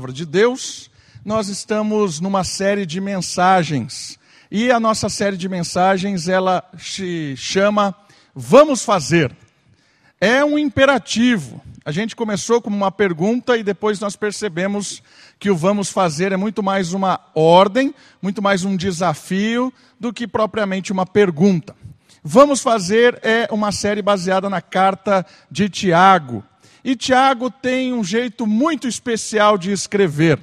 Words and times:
palavra 0.00 0.14
de 0.14 0.26
Deus, 0.26 0.88
nós 1.24 1.48
estamos 1.48 2.20
numa 2.20 2.44
série 2.44 2.86
de 2.86 3.00
mensagens. 3.00 4.16
E 4.48 4.70
a 4.70 4.78
nossa 4.78 5.08
série 5.08 5.36
de 5.36 5.48
mensagens, 5.48 6.28
ela 6.28 6.62
se 6.78 7.34
chama 7.36 7.92
Vamos 8.32 8.84
Fazer. 8.84 9.34
É 10.20 10.44
um 10.44 10.56
imperativo. 10.56 11.60
A 11.84 11.90
gente 11.90 12.14
começou 12.14 12.62
como 12.62 12.76
uma 12.76 12.92
pergunta 12.92 13.56
e 13.56 13.64
depois 13.64 13.98
nós 13.98 14.14
percebemos 14.14 15.02
que 15.36 15.50
o 15.50 15.56
vamos 15.56 15.90
fazer 15.90 16.30
é 16.30 16.36
muito 16.36 16.62
mais 16.62 16.92
uma 16.92 17.18
ordem, 17.34 17.92
muito 18.22 18.40
mais 18.40 18.64
um 18.64 18.76
desafio 18.76 19.74
do 19.98 20.12
que 20.12 20.28
propriamente 20.28 20.92
uma 20.92 21.06
pergunta. 21.06 21.74
Vamos 22.22 22.60
fazer 22.60 23.18
é 23.24 23.48
uma 23.50 23.72
série 23.72 24.00
baseada 24.00 24.48
na 24.48 24.60
carta 24.60 25.26
de 25.50 25.68
Tiago. 25.68 26.44
E 26.88 26.96
Tiago 26.96 27.50
tem 27.50 27.92
um 27.92 28.02
jeito 28.02 28.46
muito 28.46 28.88
especial 28.88 29.58
de 29.58 29.70
escrever, 29.70 30.38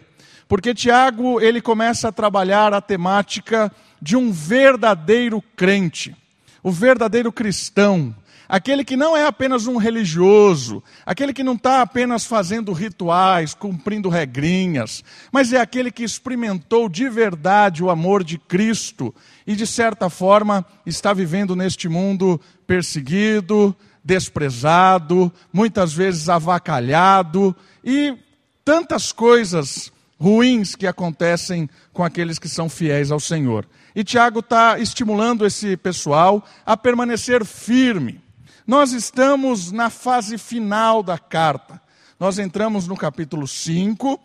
porque 0.48 0.76
Tiago 0.76 1.42
ele 1.42 1.60
começa 1.60 2.10
a 2.10 2.12
trabalhar 2.12 2.72
a 2.72 2.80
temática 2.80 3.72
de 4.00 4.16
um 4.16 4.32
verdadeiro 4.32 5.44
crente, 5.56 6.16
o 6.62 6.70
verdadeiro 6.70 7.32
cristão, 7.32 8.16
aquele 8.48 8.84
que 8.84 8.96
não 8.96 9.18
é 9.18 9.26
apenas 9.26 9.66
um 9.66 9.78
religioso, 9.78 10.84
aquele 11.04 11.34
que 11.34 11.44
não 11.44 11.54
está 11.54 11.82
apenas 11.82 12.28
fazendo 12.28 12.74
rituais, 12.74 13.56
cumprindo 13.56 14.08
regrinhas, 14.08 15.04
mas 15.32 15.52
é 15.52 15.60
aquele 15.60 15.90
que 15.90 16.04
experimentou 16.04 16.88
de 16.88 17.10
verdade 17.10 17.84
o 17.84 17.90
amor 17.90 18.24
de 18.24 18.38
Cristo 18.38 19.16
e, 19.48 19.56
de 19.56 19.66
certa 19.66 20.12
forma, 20.12 20.64
está 20.86 21.12
vivendo 21.12 21.56
neste 21.56 21.90
mundo 21.90 22.40
perseguido, 22.68 23.76
desprezado, 24.06 25.34
muitas 25.52 25.92
vezes 25.92 26.30
avacalhado 26.30 27.56
e 27.84 28.16
tantas 28.64 29.12
coisas 29.12 29.92
ruins 30.20 30.76
que 30.76 30.86
acontecem 30.86 31.68
com 31.92 32.04
aqueles 32.04 32.38
que 32.38 32.48
são 32.48 32.70
fiéis 32.70 33.12
ao 33.12 33.20
Senhor. 33.20 33.68
E 33.96 34.04
Tiago 34.04 34.40
está 34.40 34.78
estimulando 34.78 35.46
esse 35.46 35.76
pessoal 35.76 36.46
a 36.64 36.78
permanecer 36.78 37.44
firme. 37.44 38.22
Nós 38.68 38.92
estamos 38.92 39.72
na 39.72 39.90
fase 39.90 40.38
final 40.38 41.02
da 41.02 41.18
carta. 41.18 41.82
Nós 42.20 42.38
entramos 42.38 42.88
no 42.88 42.96
capítulo 42.96 43.48
5, 43.48 44.20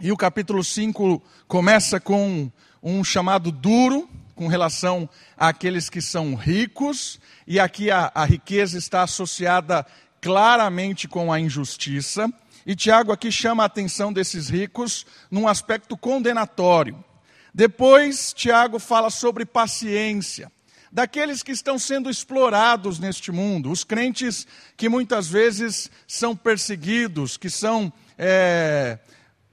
e 0.00 0.10
o 0.10 0.16
capítulo 0.16 0.62
5 0.62 1.22
começa 1.46 2.00
com 2.00 2.50
um 2.82 3.04
chamado 3.04 3.52
duro, 3.52 4.08
com 4.34 4.48
relação 4.48 5.08
àqueles 5.36 5.88
que 5.88 6.00
são 6.00 6.34
ricos, 6.34 7.20
e 7.46 7.60
aqui 7.60 7.90
a, 7.90 8.10
a 8.14 8.24
riqueza 8.24 8.76
está 8.76 9.02
associada 9.02 9.86
claramente 10.20 11.06
com 11.06 11.32
a 11.32 11.38
injustiça. 11.38 12.32
E 12.66 12.74
Tiago 12.74 13.12
aqui 13.12 13.30
chama 13.30 13.62
a 13.62 13.66
atenção 13.66 14.12
desses 14.12 14.48
ricos 14.48 15.04
num 15.30 15.46
aspecto 15.46 15.96
condenatório. 15.96 17.04
Depois, 17.52 18.32
Tiago 18.32 18.78
fala 18.78 19.10
sobre 19.10 19.44
paciência, 19.44 20.50
daqueles 20.90 21.42
que 21.42 21.52
estão 21.52 21.78
sendo 21.78 22.08
explorados 22.08 22.98
neste 22.98 23.30
mundo, 23.30 23.70
os 23.70 23.84
crentes 23.84 24.46
que 24.76 24.88
muitas 24.88 25.28
vezes 25.28 25.90
são 26.06 26.34
perseguidos, 26.34 27.36
que 27.36 27.50
são, 27.50 27.92
é, 28.16 28.98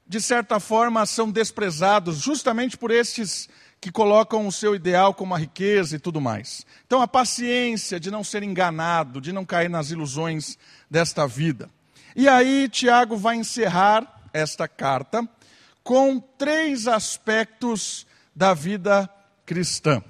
de 0.08 0.22
certa 0.22 0.60
forma, 0.60 1.06
são 1.06 1.30
desprezados, 1.30 2.20
justamente 2.20 2.78
por 2.78 2.92
estes 2.92 3.50
que 3.82 3.92
colocam 3.92 4.46
o 4.46 4.52
seu 4.52 4.76
ideal 4.76 5.12
como 5.12 5.34
a 5.34 5.40
riqueza 5.40 5.96
e 5.96 6.00
tudo 6.00 6.22
mais. 6.22 6.64
Então, 6.86 7.02
a 7.02 7.08
paciência 7.08 8.00
de 8.00 8.12
não 8.12 8.23
ser 8.23 8.44
enganado, 8.44 9.20
de 9.20 9.34
não 9.34 9.44
cair 9.44 9.70
nas 9.70 9.90
ilusões 9.90 10.56
desta 10.88 11.28
vida. 11.28 11.68
E 12.16 12.30
aí, 12.30 12.70
Tiago 12.70 13.18
vai 13.18 13.38
encerrar 13.38 14.30
esta 14.32 14.68
carta 14.68 15.28
com 15.84 16.20
três 16.20 16.88
aspectos 16.88 18.06
da 18.36 18.54
vida 18.54 19.10
cristã. 19.48 20.04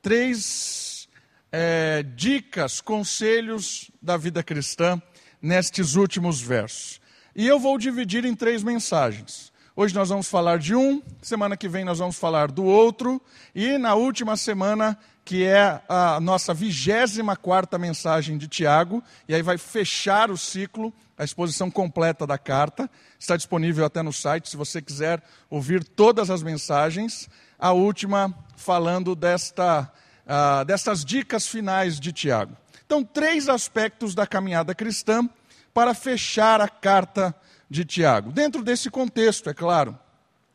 Três 0.00 1.06
é, 1.52 2.02
dicas, 2.02 2.80
conselhos 2.80 3.90
da 4.00 4.16
vida 4.16 4.42
cristã 4.42 5.00
nestes 5.42 5.96
últimos 5.96 6.40
versos. 6.40 6.98
E 7.34 7.46
eu 7.46 7.58
vou 7.58 7.76
dividir 7.76 8.24
em 8.24 8.34
três 8.34 8.62
mensagens. 8.62 9.52
Hoje 9.78 9.94
nós 9.94 10.08
vamos 10.08 10.26
falar 10.26 10.58
de 10.58 10.74
um, 10.74 11.02
semana 11.20 11.54
que 11.54 11.68
vem 11.68 11.84
nós 11.84 11.98
vamos 11.98 12.18
falar 12.18 12.50
do 12.50 12.64
outro, 12.64 13.20
e 13.54 13.76
na 13.76 13.94
última 13.94 14.34
semana, 14.34 14.98
que 15.22 15.44
é 15.44 15.82
a 15.86 16.18
nossa 16.18 16.54
vigésima 16.54 17.36
quarta 17.36 17.76
mensagem 17.76 18.38
de 18.38 18.48
Tiago, 18.48 19.04
e 19.28 19.34
aí 19.34 19.42
vai 19.42 19.58
fechar 19.58 20.30
o 20.30 20.38
ciclo, 20.38 20.94
a 21.18 21.24
exposição 21.24 21.70
completa 21.70 22.26
da 22.26 22.38
carta, 22.38 22.88
está 23.18 23.36
disponível 23.36 23.84
até 23.84 24.00
no 24.00 24.14
site, 24.14 24.48
se 24.48 24.56
você 24.56 24.80
quiser 24.80 25.22
ouvir 25.50 25.84
todas 25.84 26.30
as 26.30 26.42
mensagens, 26.42 27.28
a 27.58 27.72
última 27.72 28.34
falando 28.56 29.14
desta, 29.14 29.92
uh, 30.24 30.64
destas 30.64 31.04
dicas 31.04 31.46
finais 31.46 32.00
de 32.00 32.14
Tiago. 32.14 32.56
Então, 32.86 33.04
três 33.04 33.46
aspectos 33.46 34.14
da 34.14 34.26
caminhada 34.26 34.74
cristã 34.74 35.28
para 35.74 35.92
fechar 35.92 36.62
a 36.62 36.68
carta 36.68 37.34
de 37.68 37.84
Tiago. 37.84 38.32
Dentro 38.32 38.62
desse 38.62 38.90
contexto, 38.90 39.50
é 39.50 39.54
claro, 39.54 39.98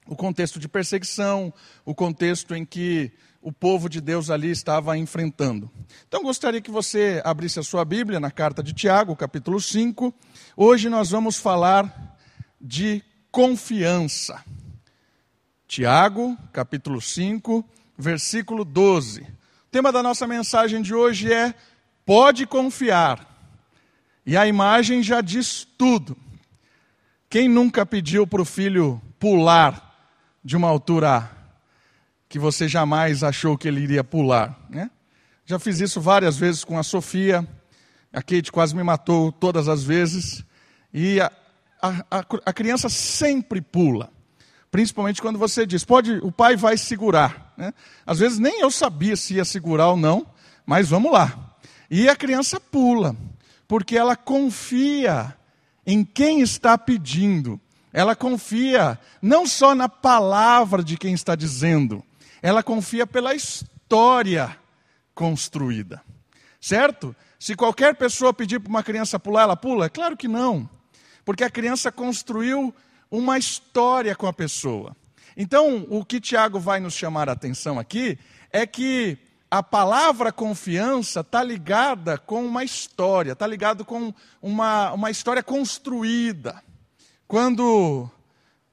o 0.08 0.16
contexto 0.16 0.60
de 0.60 0.68
perseguição, 0.68 1.54
o 1.86 1.94
contexto 1.94 2.56
em 2.56 2.66
que 2.66 3.12
o 3.42 3.52
povo 3.52 3.90
de 3.90 4.00
Deus 4.00 4.30
ali 4.30 4.52
estava 4.52 4.98
enfrentando. 4.98 5.70
Então 6.08 6.22
gostaria 6.22 6.62
que 6.62 6.70
você 6.70 7.22
abrisse 7.26 7.60
a 7.60 7.64
sua 7.64 7.84
Bíblia 7.84 8.20
na 8.20 8.30
carta 8.30 8.62
de 8.62 8.74
Tiago, 8.74 9.16
capítulo 9.16 9.60
5. 9.60 10.14
Hoje 10.56 10.90
nós 10.90 11.10
vamos 11.10 11.38
falar 11.38 12.18
de 12.60 13.04
confiança. 13.32 14.44
Tiago, 15.68 16.38
capítulo 16.52 17.02
5, 17.02 17.66
versículo 17.98 18.64
12. 18.64 19.22
O 19.22 19.28
tema 19.72 19.92
da 19.92 20.04
nossa 20.04 20.28
mensagem 20.28 20.82
de 20.82 20.94
hoje 20.94 21.32
é: 21.32 21.56
pode 22.06 22.46
confiar. 22.46 23.28
E 24.26 24.38
a 24.38 24.46
imagem 24.46 25.02
já 25.02 25.22
diz 25.22 25.68
tudo. 25.78 26.16
Quem 27.32 27.48
nunca 27.48 27.86
pediu 27.86 28.28
para 28.28 28.42
o 28.42 28.46
filho 28.46 29.02
pular 29.18 29.96
de 30.44 30.58
uma 30.58 30.68
altura 30.68 31.32
que 32.28 32.38
você 32.38 32.68
jamais 32.68 33.24
achou 33.24 33.58
que 33.58 33.70
ele 33.70 33.80
iria 33.80 34.04
pular? 34.04 34.60
Né? 34.70 34.92
Já 35.46 35.58
fiz 35.58 35.80
isso 35.80 36.02
várias 36.02 36.36
vezes 36.36 36.66
com 36.66 36.78
a 36.78 36.84
Sofia. 36.84 37.48
A 38.12 38.22
Kate 38.22 38.52
quase 38.52 38.76
me 38.76 38.84
matou 38.84 39.32
todas 39.32 39.70
as 39.70 39.82
vezes. 39.82 40.44
E 40.94 41.22
a, 41.22 41.32
a, 41.82 42.26
a 42.48 42.52
criança 42.52 42.90
sempre 42.90 43.62
pula. 43.62 44.12
Principalmente 44.70 45.22
quando 45.22 45.40
você 45.40 45.66
diz, 45.66 45.86
pode, 45.86 46.16
o 46.16 46.34
pai 46.34 46.58
vai 46.58 46.78
segurar. 46.78 47.54
Né? 47.56 47.74
Às 48.06 48.20
vezes 48.20 48.40
nem 48.40 48.60
eu 48.60 48.70
sabia 48.70 49.16
se 49.16 49.36
ia 49.36 49.46
segurar 49.46 49.88
ou 49.88 49.96
não, 49.96 50.28
mas 50.66 50.90
vamos 50.90 51.14
lá. 51.14 51.56
E 51.90 52.10
a 52.10 52.16
criança 52.16 52.60
pula, 52.60 53.16
porque 53.70 53.98
ela 53.98 54.18
confia 54.18 55.34
em 55.86 56.04
quem 56.04 56.42
está 56.42 56.78
pedindo. 56.78 57.60
Ela 57.94 58.16
confia 58.16 59.00
não 59.22 59.46
só 59.46 59.76
na 59.76 59.90
palavra 59.90 60.84
de 60.84 60.98
quem 60.98 61.14
está 61.14 61.36
dizendo, 61.36 62.04
ela 62.42 62.64
confia 62.64 63.06
pela 63.06 63.36
história 63.36 64.58
construída. 65.14 66.02
Certo? 66.60 67.16
Se 67.40 67.56
qualquer 67.56 67.96
pessoa 67.96 68.34
pedir 68.34 68.60
para 68.60 68.70
uma 68.70 68.84
criança 68.84 69.20
pular, 69.20 69.44
ela 69.44 69.58
pula? 69.58 69.90
Claro 69.90 70.16
que 70.16 70.28
não. 70.28 70.70
Porque 71.26 71.44
a 71.44 71.50
criança 71.50 71.92
construiu 71.92 72.74
uma 73.10 73.38
história 73.38 74.16
com 74.16 74.28
a 74.28 74.34
pessoa. 74.34 74.96
Então, 75.36 75.86
o 75.90 76.06
que 76.06 76.20
Tiago 76.20 76.60
vai 76.60 76.80
nos 76.80 76.94
chamar 76.94 77.30
a 77.30 77.34
atenção 77.34 77.80
aqui 77.80 78.18
é 78.52 78.66
que 78.66 79.18
a 79.52 79.62
palavra 79.62 80.32
confiança 80.32 81.20
está 81.20 81.44
ligada 81.44 82.18
com 82.18 82.46
uma 82.46 82.64
história, 82.64 83.34
está 83.34 83.46
ligado 83.46 83.84
com 83.84 84.14
uma, 84.42 84.94
uma 84.94 85.12
história 85.12 85.44
construída. 85.44 86.64
Quando 87.28 88.10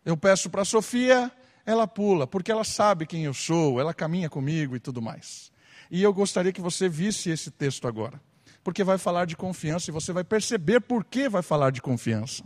eu 0.05 0.17
peço 0.17 0.49
para 0.49 0.63
a 0.63 0.65
Sofia, 0.65 1.33
ela 1.67 1.89
pula, 1.89 2.29
porque 2.29 2.53
ela 2.53 2.63
sabe 2.63 3.07
quem 3.07 3.25
eu 3.25 3.35
sou, 3.35 3.81
ela 3.81 3.93
caminha 3.93 4.31
comigo 4.31 4.77
e 4.77 4.81
tudo 4.81 5.03
mais. 5.03 5.51
E 5.91 6.01
eu 6.01 6.15
gostaria 6.15 6.53
que 6.53 6.61
você 6.61 6.89
visse 6.89 7.29
esse 7.29 7.51
texto 7.51 7.89
agora, 7.89 8.21
porque 8.63 8.85
vai 8.85 8.99
falar 8.99 9.25
de 9.25 9.37
confiança 9.37 9.91
e 9.91 9.93
você 9.93 10.13
vai 10.13 10.23
perceber 10.23 10.81
por 10.81 11.05
que 11.05 11.29
vai 11.29 11.43
falar 11.43 11.73
de 11.73 11.83
confiança. 11.83 12.45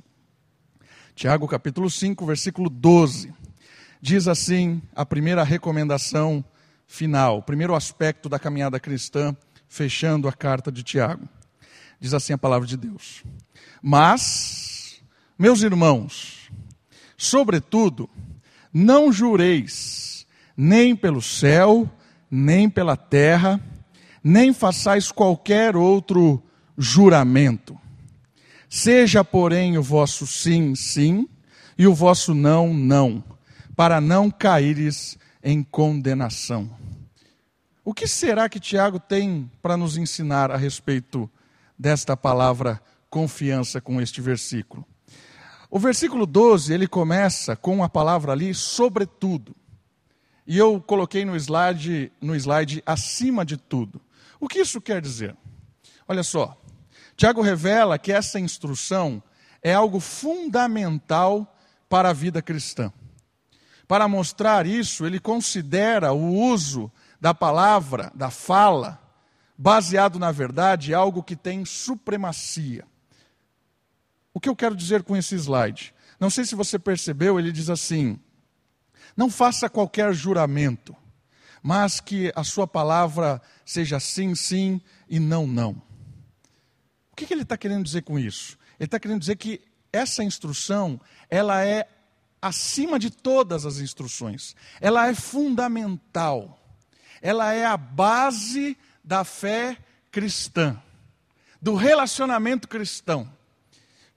Tiago 1.14 1.46
capítulo 1.46 1.90
5, 1.90 2.24
versículo 2.24 2.70
12. 2.70 3.34
Diz 4.00 4.26
assim 4.26 4.80
a 4.96 5.04
primeira 5.04 5.44
recomendação 5.44 6.42
final, 6.92 7.38
o 7.38 7.42
primeiro 7.42 7.74
aspecto 7.74 8.28
da 8.28 8.38
caminhada 8.38 8.78
cristã, 8.78 9.34
fechando 9.66 10.28
a 10.28 10.32
carta 10.32 10.70
de 10.70 10.82
Tiago. 10.82 11.26
Diz 11.98 12.12
assim 12.12 12.34
a 12.34 12.38
palavra 12.38 12.68
de 12.68 12.76
Deus: 12.76 13.24
Mas, 13.80 15.02
meus 15.38 15.62
irmãos, 15.62 16.50
sobretudo, 17.16 18.10
não 18.72 19.10
jureis, 19.10 20.26
nem 20.54 20.94
pelo 20.94 21.22
céu, 21.22 21.90
nem 22.30 22.68
pela 22.68 22.96
terra, 22.96 23.58
nem 24.22 24.52
façais 24.52 25.10
qualquer 25.10 25.74
outro 25.74 26.42
juramento. 26.76 27.78
Seja, 28.68 29.24
porém, 29.24 29.78
o 29.78 29.82
vosso 29.82 30.26
sim, 30.26 30.74
sim, 30.74 31.26
e 31.78 31.86
o 31.86 31.94
vosso 31.94 32.34
não, 32.34 32.74
não, 32.74 33.24
para 33.74 33.98
não 33.98 34.30
caíres 34.30 35.16
em 35.42 35.62
condenação. 35.62 36.81
O 37.84 37.92
que 37.92 38.06
será 38.06 38.48
que 38.48 38.60
Tiago 38.60 39.00
tem 39.00 39.50
para 39.60 39.76
nos 39.76 39.96
ensinar 39.96 40.52
a 40.52 40.56
respeito 40.56 41.28
desta 41.76 42.16
palavra 42.16 42.80
confiança 43.10 43.80
com 43.80 44.00
este 44.00 44.20
versículo? 44.20 44.86
O 45.68 45.80
versículo 45.80 46.24
12, 46.24 46.72
ele 46.72 46.86
começa 46.86 47.56
com 47.56 47.82
a 47.82 47.88
palavra 47.88 48.30
ali, 48.30 48.54
sobretudo. 48.54 49.56
E 50.46 50.56
eu 50.56 50.80
coloquei 50.80 51.24
no 51.24 51.34
slide, 51.34 52.12
no 52.20 52.36
slide 52.36 52.82
acima 52.86 53.44
de 53.44 53.56
tudo. 53.56 54.00
O 54.38 54.46
que 54.46 54.60
isso 54.60 54.80
quer 54.80 55.00
dizer? 55.00 55.36
Olha 56.06 56.22
só, 56.22 56.56
Tiago 57.16 57.42
revela 57.42 57.98
que 57.98 58.12
essa 58.12 58.38
instrução 58.38 59.20
é 59.60 59.74
algo 59.74 59.98
fundamental 59.98 61.56
para 61.88 62.10
a 62.10 62.12
vida 62.12 62.40
cristã. 62.40 62.92
Para 63.88 64.06
mostrar 64.06 64.66
isso, 64.66 65.04
ele 65.04 65.18
considera 65.18 66.12
o 66.12 66.32
uso 66.32 66.92
da 67.22 67.32
palavra, 67.32 68.10
da 68.16 68.30
fala, 68.30 69.00
baseado 69.56 70.18
na 70.18 70.32
verdade, 70.32 70.92
algo 70.92 71.22
que 71.22 71.36
tem 71.36 71.64
supremacia. 71.64 72.84
O 74.34 74.40
que 74.40 74.48
eu 74.48 74.56
quero 74.56 74.74
dizer 74.74 75.04
com 75.04 75.16
esse 75.16 75.36
slide? 75.36 75.94
Não 76.18 76.28
sei 76.28 76.44
se 76.44 76.56
você 76.56 76.80
percebeu, 76.80 77.38
ele 77.38 77.52
diz 77.52 77.70
assim: 77.70 78.18
não 79.16 79.30
faça 79.30 79.70
qualquer 79.70 80.12
juramento, 80.12 80.96
mas 81.62 82.00
que 82.00 82.32
a 82.34 82.42
sua 82.42 82.66
palavra 82.66 83.40
seja 83.64 84.00
sim, 84.00 84.34
sim 84.34 84.80
e 85.08 85.20
não, 85.20 85.46
não. 85.46 85.80
O 87.12 87.14
que, 87.14 87.32
ele 87.32 87.42
está 87.42 87.56
querendo 87.56 87.84
dizer 87.84 88.02
com 88.02 88.18
isso? 88.18 88.58
Ele 88.80 88.86
está 88.88 88.98
querendo 88.98 89.20
dizer 89.20 89.36
que 89.36 89.60
essa 89.92 90.24
instrução, 90.24 91.00
ela 91.30 91.64
é 91.64 91.88
acima 92.40 92.98
de 92.98 93.12
todas 93.12 93.64
as 93.64 93.78
instruções. 93.78 94.56
Ela 94.80 95.06
é 95.06 95.14
fundamental. 95.14 96.58
Ela 97.22 97.54
é 97.54 97.64
a 97.64 97.76
base 97.76 98.76
da 99.02 99.22
fé 99.22 99.78
cristã, 100.10 100.76
do 101.60 101.76
relacionamento 101.76 102.68
cristão. 102.68 103.32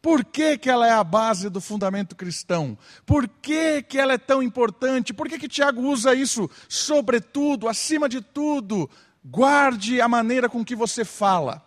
Por 0.02 0.24
que, 0.24 0.58
que 0.58 0.70
ela 0.70 0.88
é 0.88 0.92
a 0.92 1.04
base 1.04 1.50
do 1.50 1.62
fundamento 1.62 2.16
cristão? 2.16 2.78
Por 3.06 3.28
que, 3.28 3.82
que 3.82 3.98
ela 3.98 4.14
é 4.14 4.18
tão 4.18 4.44
importante? 4.44 5.14
Por 5.14 5.30
que, 5.30 5.40
que 5.40 5.48
Tiago 5.48 5.82
usa 5.82 6.14
isso? 6.14 6.50
Sobretudo, 6.68 7.68
acima 7.68 8.10
de 8.10 8.22
tudo, 8.22 8.90
guarde 9.24 10.02
a 10.02 10.08
maneira 10.08 10.48
com 10.50 10.64
que 10.64 10.76
você 10.76 11.04
fala. 11.04 11.66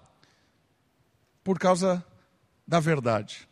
Por 1.42 1.58
causa 1.58 2.04
da 2.66 2.78
verdade. 2.78 3.48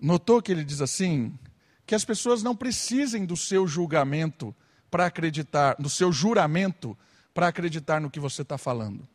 Notou 0.00 0.40
que 0.40 0.50
ele 0.50 0.64
diz 0.64 0.80
assim? 0.80 1.38
Que 1.86 1.94
as 1.94 2.04
pessoas 2.04 2.42
não 2.42 2.56
precisem 2.56 3.24
do 3.24 3.36
seu 3.36 3.66
julgamento 3.68 4.54
para 4.90 5.06
acreditar, 5.06 5.76
do 5.78 5.88
seu 5.88 6.12
juramento 6.12 6.96
para 7.34 7.48
acreditar 7.48 8.00
no 8.00 8.10
que 8.10 8.18
você 8.18 8.42
está 8.42 8.58
falando 8.58 9.06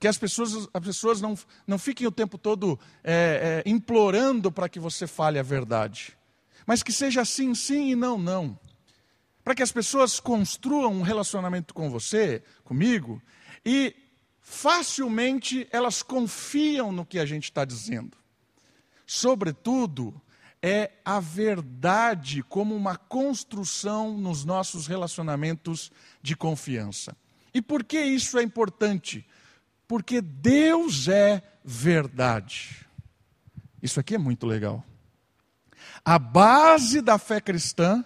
que 0.00 0.08
as 0.08 0.16
pessoas, 0.16 0.66
as 0.72 0.82
pessoas 0.82 1.20
não, 1.20 1.38
não 1.66 1.78
fiquem 1.78 2.06
o 2.06 2.10
tempo 2.10 2.38
todo 2.38 2.80
é, 3.04 3.62
é, 3.64 3.70
implorando 3.70 4.50
para 4.50 4.66
que 4.66 4.80
você 4.80 5.06
fale 5.06 5.38
a 5.38 5.42
verdade, 5.42 6.16
mas 6.66 6.82
que 6.82 6.90
seja 6.90 7.22
sim, 7.22 7.54
sim 7.54 7.90
e 7.90 7.94
não, 7.94 8.16
não. 8.16 8.58
Para 9.44 9.54
que 9.54 9.62
as 9.62 9.70
pessoas 9.70 10.18
construam 10.18 10.94
um 10.94 11.02
relacionamento 11.02 11.74
com 11.74 11.90
você, 11.90 12.42
comigo, 12.64 13.20
e 13.64 13.94
facilmente 14.40 15.68
elas 15.70 16.02
confiam 16.02 16.90
no 16.90 17.04
que 17.04 17.18
a 17.18 17.26
gente 17.26 17.44
está 17.44 17.66
dizendo. 17.66 18.16
Sobretudo, 19.06 20.18
é 20.62 20.90
a 21.04 21.20
verdade 21.20 22.42
como 22.42 22.74
uma 22.74 22.96
construção 22.96 24.16
nos 24.16 24.44
nossos 24.44 24.86
relacionamentos 24.86 25.90
de 26.22 26.36
confiança. 26.36 27.16
E 27.52 27.62
por 27.62 27.82
que 27.82 28.00
isso 28.00 28.38
é 28.38 28.42
importante? 28.42 29.26
porque 29.90 30.20
Deus 30.20 31.08
é 31.08 31.42
verdade. 31.64 32.86
Isso 33.82 33.98
aqui 33.98 34.14
é 34.14 34.18
muito 34.18 34.46
legal. 34.46 34.84
A 36.04 36.16
base 36.16 37.00
da 37.00 37.18
fé 37.18 37.40
cristã 37.40 38.04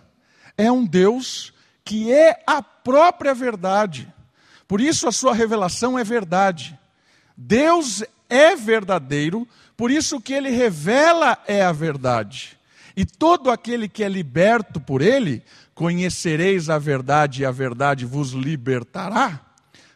é 0.56 0.72
um 0.72 0.86
Deus 0.86 1.52
que 1.84 2.10
é 2.10 2.42
a 2.46 2.62
própria 2.62 3.34
verdade. 3.34 4.10
Por 4.66 4.80
isso 4.80 5.06
a 5.06 5.12
sua 5.12 5.34
revelação 5.34 5.98
é 5.98 6.02
verdade. 6.02 6.80
Deus 7.36 8.02
é 8.28 8.56
verdadeiro, 8.56 9.46
por 9.76 9.90
isso 9.90 10.20
que 10.20 10.32
ele 10.32 10.50
revela 10.50 11.38
é 11.46 11.62
a 11.62 11.72
verdade. 11.72 12.58
E 12.96 13.04
todo 13.04 13.50
aquele 13.50 13.88
que 13.88 14.04
é 14.04 14.08
liberto 14.08 14.80
por 14.80 15.02
ele, 15.02 15.42
conhecereis 15.74 16.70
a 16.70 16.78
verdade 16.78 17.42
e 17.42 17.46
a 17.46 17.50
verdade 17.50 18.04
vos 18.04 18.30
libertará 18.30 19.44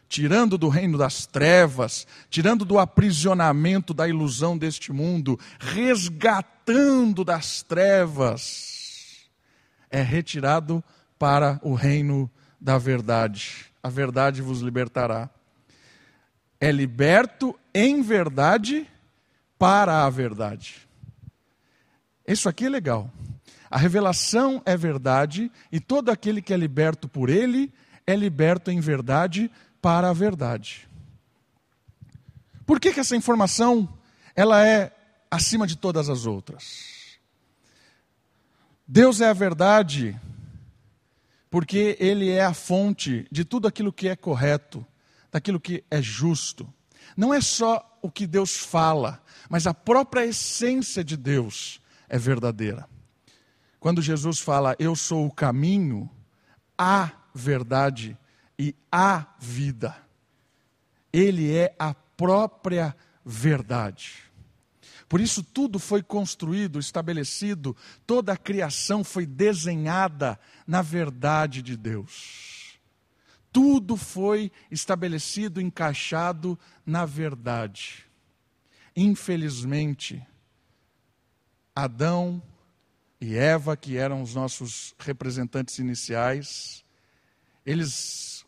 tirando 0.09 0.57
do 0.57 0.67
reino 0.67 0.97
das 0.97 1.27
trevas, 1.27 2.07
tirando 2.31 2.65
do 2.65 2.79
aprisionamento 2.79 3.93
da 3.93 4.07
ilusão 4.07 4.57
deste 4.57 4.91
mundo, 4.91 5.39
resgatando 5.59 7.23
das 7.23 7.61
trevas, 7.61 9.29
é 9.89 10.01
retirado 10.01 10.83
para 11.19 11.59
o 11.61 11.75
reino 11.75 12.29
da 12.59 12.79
verdade. 12.79 13.67
A 13.83 13.89
verdade 13.89 14.41
vos 14.41 14.61
libertará. 14.61 15.29
É 16.59 16.71
liberto 16.71 17.57
em 17.79 18.01
verdade 18.01 18.85
para 19.57 20.05
a 20.05 20.09
verdade. 20.09 20.87
Isso 22.27 22.49
aqui 22.49 22.65
é 22.65 22.69
legal. 22.69 23.09
A 23.71 23.77
revelação 23.77 24.61
é 24.65 24.75
verdade 24.75 25.51
e 25.71 25.79
todo 25.79 26.09
aquele 26.09 26.41
que 26.41 26.53
é 26.53 26.57
liberto 26.57 27.07
por 27.07 27.29
ele 27.29 27.71
é 28.05 28.15
liberto 28.15 28.69
em 28.69 28.79
verdade 28.79 29.49
para 29.81 30.09
a 30.09 30.13
verdade. 30.13 30.89
Por 32.65 32.79
que, 32.79 32.91
que 32.91 32.99
essa 32.99 33.15
informação 33.15 33.87
ela 34.35 34.65
é 34.65 34.91
acima 35.31 35.65
de 35.65 35.77
todas 35.77 36.09
as 36.09 36.25
outras? 36.25 37.17
Deus 38.87 39.21
é 39.21 39.29
a 39.29 39.33
verdade 39.33 40.19
porque 41.49 41.95
Ele 41.99 42.29
é 42.29 42.43
a 42.43 42.53
fonte 42.53 43.25
de 43.31 43.43
tudo 43.45 43.67
aquilo 43.67 43.93
que 43.93 44.07
é 44.07 44.15
correto, 44.15 44.85
daquilo 45.31 45.59
que 45.59 45.83
é 45.89 46.01
justo. 46.01 46.71
Não 47.15 47.33
é 47.33 47.41
só 47.41 47.99
o 48.01 48.09
que 48.09 48.25
Deus 48.25 48.57
fala, 48.57 49.21
mas 49.49 49.67
a 49.67 49.73
própria 49.73 50.25
essência 50.25 51.03
de 51.03 51.17
Deus 51.17 51.81
é 52.07 52.17
verdadeira. 52.17 52.87
Quando 53.79 54.01
Jesus 54.01 54.39
fala, 54.39 54.75
Eu 54.77 54.95
sou 54.95 55.25
o 55.25 55.31
caminho, 55.31 56.09
a 56.77 57.11
verdade 57.33 58.17
e 58.57 58.75
a 58.91 59.25
vida. 59.39 59.95
Ele 61.11 61.55
é 61.55 61.75
a 61.79 61.93
própria 61.93 62.95
verdade. 63.25 64.29
Por 65.07 65.19
isso, 65.19 65.41
tudo 65.41 65.79
foi 65.79 66.03
construído, 66.03 66.77
estabelecido, 66.77 67.75
toda 68.05 68.33
a 68.33 68.37
criação 68.37 69.03
foi 69.03 69.25
desenhada 69.25 70.39
na 70.67 70.83
verdade 70.83 71.63
de 71.63 71.75
Deus. 71.75 72.58
Tudo 73.51 73.97
foi 73.97 74.51
estabelecido, 74.69 75.59
encaixado 75.59 76.57
na 76.85 77.05
verdade. 77.05 78.05
Infelizmente, 78.95 80.25
Adão 81.75 82.41
e 83.19 83.35
Eva, 83.35 83.75
que 83.75 83.97
eram 83.97 84.21
os 84.21 84.35
nossos 84.35 84.93
representantes 84.99 85.79
iniciais, 85.79 86.83
eles 87.65 88.45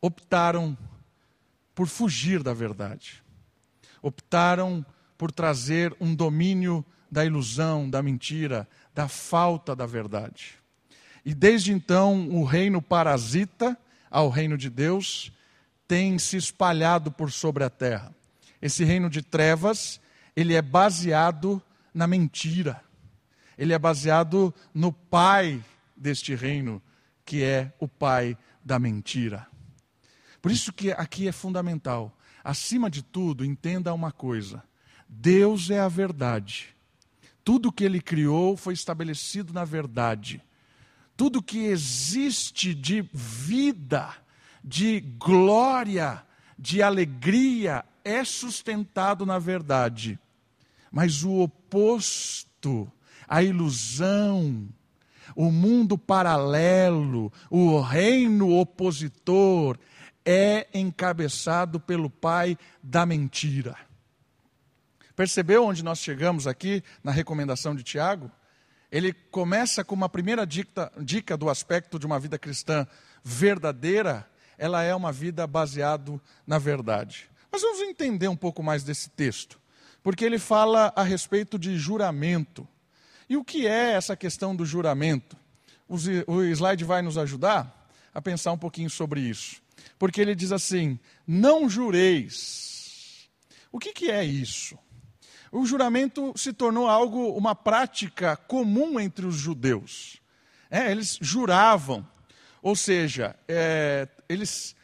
optaram 0.00 0.76
por 1.74 1.86
fugir 1.86 2.42
da 2.42 2.52
verdade. 2.52 3.22
Optaram 4.02 4.84
por 5.16 5.30
trazer 5.30 5.94
um 6.00 6.14
domínio 6.14 6.84
da 7.10 7.24
ilusão, 7.24 7.88
da 7.88 8.02
mentira, 8.02 8.68
da 8.94 9.06
falta 9.06 9.76
da 9.76 9.86
verdade. 9.86 10.54
E 11.24 11.34
desde 11.34 11.72
então, 11.72 12.28
o 12.30 12.44
reino 12.44 12.82
parasita 12.82 13.78
ao 14.12 14.28
reino 14.28 14.58
de 14.58 14.68
Deus 14.68 15.32
tem 15.88 16.18
se 16.18 16.36
espalhado 16.36 17.10
por 17.10 17.32
sobre 17.32 17.64
a 17.64 17.70
terra. 17.70 18.14
Esse 18.60 18.84
reino 18.84 19.08
de 19.08 19.22
trevas, 19.22 20.00
ele 20.36 20.54
é 20.54 20.60
baseado 20.60 21.60
na 21.94 22.06
mentira. 22.06 22.82
Ele 23.56 23.72
é 23.72 23.78
baseado 23.78 24.54
no 24.74 24.92
pai 24.92 25.64
deste 25.96 26.34
reino, 26.34 26.80
que 27.24 27.42
é 27.42 27.72
o 27.80 27.88
pai 27.88 28.36
da 28.62 28.78
mentira. 28.78 29.46
Por 30.40 30.52
isso 30.52 30.72
que 30.72 30.92
aqui 30.92 31.26
é 31.26 31.32
fundamental. 31.32 32.16
Acima 32.44 32.90
de 32.90 33.02
tudo, 33.02 33.44
entenda 33.44 33.94
uma 33.94 34.12
coisa: 34.12 34.62
Deus 35.08 35.70
é 35.70 35.80
a 35.80 35.88
verdade. 35.88 36.76
Tudo 37.44 37.72
que 37.72 37.84
ele 37.84 38.00
criou 38.00 38.56
foi 38.56 38.74
estabelecido 38.74 39.52
na 39.52 39.64
verdade. 39.64 40.42
Tudo 41.22 41.40
que 41.40 41.66
existe 41.66 42.74
de 42.74 43.08
vida, 43.12 44.12
de 44.64 44.98
glória, 44.98 46.20
de 46.58 46.82
alegria 46.82 47.84
é 48.04 48.24
sustentado 48.24 49.24
na 49.24 49.38
verdade. 49.38 50.18
Mas 50.90 51.22
o 51.22 51.38
oposto 51.38 52.90
a 53.28 53.40
ilusão, 53.40 54.68
o 55.36 55.52
mundo 55.52 55.96
paralelo, 55.96 57.32
o 57.48 57.80
reino 57.80 58.58
opositor 58.58 59.78
é 60.24 60.66
encabeçado 60.74 61.78
pelo 61.78 62.10
pai 62.10 62.58
da 62.82 63.06
mentira. 63.06 63.76
Percebeu 65.14 65.66
onde 65.66 65.84
nós 65.84 66.00
chegamos 66.00 66.48
aqui 66.48 66.82
na 67.04 67.12
recomendação 67.12 67.76
de 67.76 67.84
Tiago? 67.84 68.28
Ele 68.92 69.14
começa 69.14 69.82
com 69.82 69.94
uma 69.94 70.08
primeira 70.08 70.46
dica, 70.46 70.92
dica 71.00 71.34
do 71.34 71.48
aspecto 71.48 71.98
de 71.98 72.04
uma 72.04 72.20
vida 72.20 72.38
cristã 72.38 72.86
verdadeira, 73.24 74.28
ela 74.58 74.82
é 74.82 74.94
uma 74.94 75.10
vida 75.10 75.46
baseada 75.46 76.20
na 76.46 76.58
verdade. 76.58 77.30
Mas 77.50 77.62
vamos 77.62 77.80
entender 77.80 78.28
um 78.28 78.36
pouco 78.36 78.62
mais 78.62 78.84
desse 78.84 79.08
texto, 79.08 79.58
porque 80.02 80.26
ele 80.26 80.38
fala 80.38 80.92
a 80.94 81.02
respeito 81.02 81.58
de 81.58 81.78
juramento. 81.78 82.68
E 83.30 83.36
o 83.36 83.42
que 83.42 83.66
é 83.66 83.92
essa 83.92 84.14
questão 84.14 84.54
do 84.54 84.66
juramento? 84.66 85.38
O 85.88 86.42
slide 86.42 86.84
vai 86.84 87.00
nos 87.00 87.16
ajudar 87.16 87.88
a 88.12 88.20
pensar 88.20 88.52
um 88.52 88.58
pouquinho 88.58 88.90
sobre 88.90 89.20
isso. 89.20 89.62
Porque 89.98 90.20
ele 90.20 90.34
diz 90.34 90.52
assim: 90.52 90.98
não 91.26 91.68
jureis. 91.68 93.28
O 93.70 93.78
que, 93.78 93.92
que 93.92 94.10
é 94.10 94.22
isso? 94.22 94.78
O 95.52 95.66
juramento 95.66 96.32
se 96.34 96.50
tornou 96.50 96.88
algo, 96.88 97.28
uma 97.36 97.54
prática 97.54 98.34
comum 98.34 98.98
entre 98.98 99.26
os 99.26 99.34
judeus. 99.34 100.18
É, 100.70 100.90
eles 100.90 101.18
juravam, 101.20 102.08
ou 102.62 102.74
seja, 102.74 103.36
é, 103.46 104.08
eles 104.26 104.74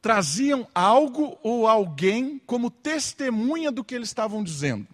traziam 0.00 0.66
algo 0.74 1.38
ou 1.42 1.68
alguém 1.68 2.40
como 2.46 2.70
testemunha 2.70 3.70
do 3.70 3.84
que 3.84 3.94
eles 3.94 4.08
estavam 4.08 4.42
dizendo. 4.42 4.88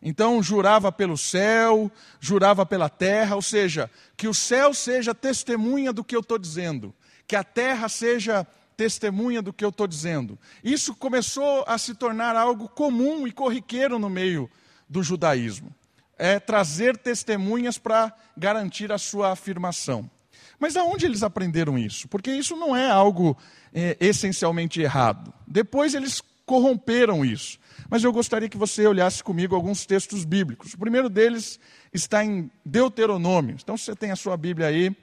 Então, 0.00 0.42
jurava 0.42 0.90
pelo 0.90 1.18
céu, 1.18 1.92
jurava 2.18 2.64
pela 2.64 2.88
terra, 2.88 3.36
ou 3.36 3.42
seja, 3.42 3.90
que 4.16 4.26
o 4.26 4.32
céu 4.32 4.72
seja 4.72 5.14
testemunha 5.14 5.92
do 5.92 6.02
que 6.02 6.16
eu 6.16 6.20
estou 6.20 6.38
dizendo, 6.38 6.94
que 7.26 7.36
a 7.36 7.44
terra 7.44 7.86
seja 7.86 8.46
testemunha 8.76 9.42
do 9.42 9.52
que 9.52 9.64
eu 9.64 9.68
estou 9.68 9.86
dizendo. 9.86 10.38
Isso 10.62 10.94
começou 10.94 11.64
a 11.66 11.78
se 11.78 11.94
tornar 11.94 12.36
algo 12.36 12.68
comum 12.68 13.26
e 13.26 13.32
corriqueiro 13.32 13.98
no 13.98 14.10
meio 14.10 14.50
do 14.88 15.02
judaísmo. 15.02 15.74
É 16.18 16.38
trazer 16.38 16.96
testemunhas 16.96 17.78
para 17.78 18.12
garantir 18.36 18.92
a 18.92 18.98
sua 18.98 19.32
afirmação. 19.32 20.10
Mas 20.58 20.76
aonde 20.76 21.06
eles 21.06 21.22
aprenderam 21.22 21.76
isso? 21.76 22.06
Porque 22.06 22.30
isso 22.30 22.54
não 22.54 22.76
é 22.76 22.88
algo 22.88 23.36
é, 23.74 23.96
essencialmente 24.00 24.80
errado. 24.80 25.32
Depois 25.46 25.94
eles 25.94 26.22
corromperam 26.46 27.24
isso. 27.24 27.58
Mas 27.88 28.04
eu 28.04 28.12
gostaria 28.12 28.48
que 28.48 28.56
você 28.56 28.86
olhasse 28.86 29.22
comigo 29.24 29.54
alguns 29.54 29.84
textos 29.84 30.24
bíblicos. 30.24 30.74
O 30.74 30.78
primeiro 30.78 31.08
deles 31.08 31.58
está 31.92 32.24
em 32.24 32.50
Deuteronômio. 32.64 33.56
Então, 33.60 33.76
se 33.76 33.86
você 33.86 33.96
tem 33.96 34.10
a 34.10 34.16
sua 34.16 34.36
Bíblia 34.36 34.68
aí, 34.68 34.96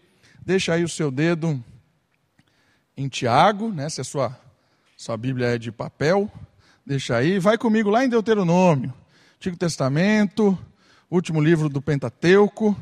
deixa 0.45 0.73
aí 0.73 0.83
o 0.83 0.89
seu 0.89 1.11
dedo 1.11 1.63
em 2.99 3.07
Tiago, 3.07 3.71
né? 3.71 3.87
se 3.87 4.01
a 4.01 4.03
sua, 4.03 4.37
sua 4.97 5.15
Bíblia 5.15 5.55
é 5.55 5.57
de 5.57 5.71
papel, 5.71 6.29
deixa 6.85 7.15
aí. 7.15 7.39
Vai 7.39 7.57
comigo 7.57 7.89
lá 7.89 8.03
em 8.03 8.09
Deuteronômio, 8.09 8.93
Antigo 9.37 9.55
Testamento, 9.55 10.59
último 11.09 11.39
livro 11.39 11.69
do 11.69 11.81
Pentateuco, 11.81 12.77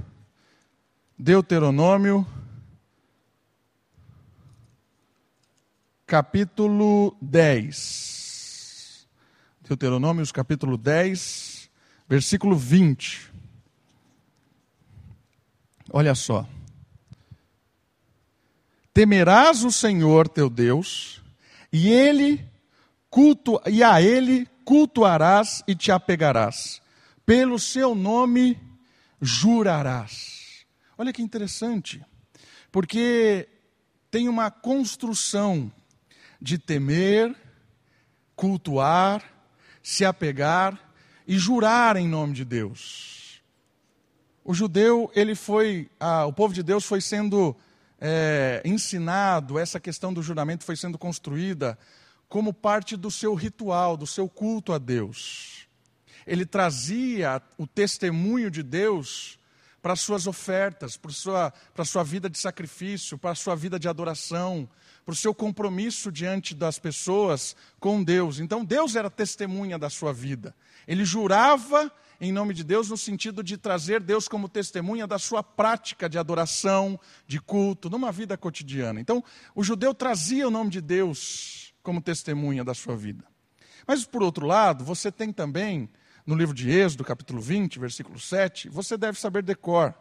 Deuteronômio, 1.15 2.25
capítulo 6.07 7.15
10. 7.21 9.07
Deuteronômios, 9.67 10.31
capítulo 10.31 10.77
10, 10.77 11.69
versículo 12.09 12.55
20. 12.55 13.31
Olha 15.91 16.15
só. 16.15 16.47
Temerás 18.97 19.63
o 19.63 19.71
Senhor 19.71 20.27
teu 20.27 20.49
Deus, 20.49 21.21
e 21.71 21.87
ele 21.87 22.43
culto 23.11 23.61
e 23.67 23.83
a 23.83 24.01
ele 24.01 24.49
cultuarás 24.65 25.63
e 25.67 25.75
te 25.75 25.91
apegarás. 25.91 26.81
Pelo 27.23 27.59
seu 27.59 27.93
nome 27.93 28.59
jurarás. 29.21 30.65
Olha 30.97 31.13
que 31.13 31.21
interessante, 31.21 32.03
porque 32.71 33.47
tem 34.09 34.27
uma 34.27 34.49
construção 34.49 35.71
de 36.41 36.57
temer, 36.57 37.35
cultuar, 38.35 39.23
se 39.83 40.05
apegar 40.05 40.91
e 41.27 41.37
jurar 41.37 41.97
em 41.97 42.07
nome 42.07 42.33
de 42.33 42.43
Deus. 42.43 43.43
O 44.43 44.55
judeu, 44.55 45.11
ele 45.13 45.35
foi, 45.35 45.87
ah, 45.99 46.25
o 46.25 46.33
povo 46.33 46.51
de 46.51 46.63
Deus 46.63 46.83
foi 46.83 46.99
sendo 46.99 47.55
é, 47.99 48.61
ensinado, 48.63 49.57
essa 49.57 49.79
questão 49.79 50.13
do 50.13 50.21
juramento 50.21 50.63
foi 50.63 50.75
sendo 50.75 50.97
construída 50.97 51.77
como 52.29 52.53
parte 52.53 52.95
do 52.95 53.09
seu 53.09 53.33
ritual, 53.33 53.95
do 53.97 54.05
seu 54.05 54.27
culto 54.27 54.73
a 54.73 54.77
Deus. 54.77 55.67
Ele 56.25 56.45
trazia 56.45 57.41
o 57.57 57.65
testemunho 57.65 58.51
de 58.51 58.61
Deus 58.61 59.39
para 59.81 59.93
as 59.93 60.01
suas 60.01 60.27
ofertas, 60.27 60.97
para 60.97 61.11
sua, 61.11 61.53
para 61.73 61.85
sua 61.85 62.03
vida 62.03 62.29
de 62.29 62.37
sacrifício, 62.37 63.17
para 63.17 63.33
sua 63.33 63.55
vida 63.55 63.79
de 63.79 63.87
adoração, 63.87 64.67
para 65.05 65.13
o 65.13 65.15
seu 65.15 65.33
compromisso 65.33 66.11
diante 66.11 66.53
das 66.53 66.77
pessoas 66.77 67.55
com 67.79 68.03
Deus. 68.03 68.39
Então, 68.39 68.65
Deus 68.65 68.97
era 68.97 69.09
testemunha 69.09 69.79
da 69.79 69.89
sua 69.89 70.11
vida. 70.11 70.53
Ele 70.85 71.05
jurava 71.05 71.89
em 72.19 72.31
nome 72.31 72.53
de 72.53 72.63
Deus, 72.63 72.89
no 72.89 72.97
sentido 72.97 73.43
de 73.43 73.57
trazer 73.57 74.01
Deus 74.01 74.27
como 74.27 74.49
testemunha 74.49 75.05
da 75.05 75.19
sua 75.19 75.43
prática 75.43 76.09
de 76.09 76.17
adoração, 76.17 76.99
de 77.27 77.39
culto, 77.39 77.89
numa 77.89 78.11
vida 78.11 78.35
cotidiana. 78.35 78.99
Então, 78.99 79.23
o 79.53 79.63
judeu 79.63 79.93
trazia 79.93 80.47
o 80.47 80.51
nome 80.51 80.71
de 80.71 80.81
Deus 80.81 81.73
como 81.83 82.01
testemunha 82.01 82.63
da 82.63 82.73
sua 82.73 82.95
vida. 82.95 83.23
Mas, 83.85 84.03
por 84.03 84.23
outro 84.23 84.45
lado, 84.45 84.83
você 84.83 85.11
tem 85.11 85.31
também, 85.31 85.89
no 86.25 86.35
livro 86.35 86.55
de 86.55 86.69
Êxodo, 86.69 87.03
capítulo 87.03 87.39
20, 87.39 87.79
versículo 87.79 88.19
7, 88.19 88.67
você 88.67 88.97
deve 88.97 89.19
saber 89.19 89.43
decor, 89.43 89.93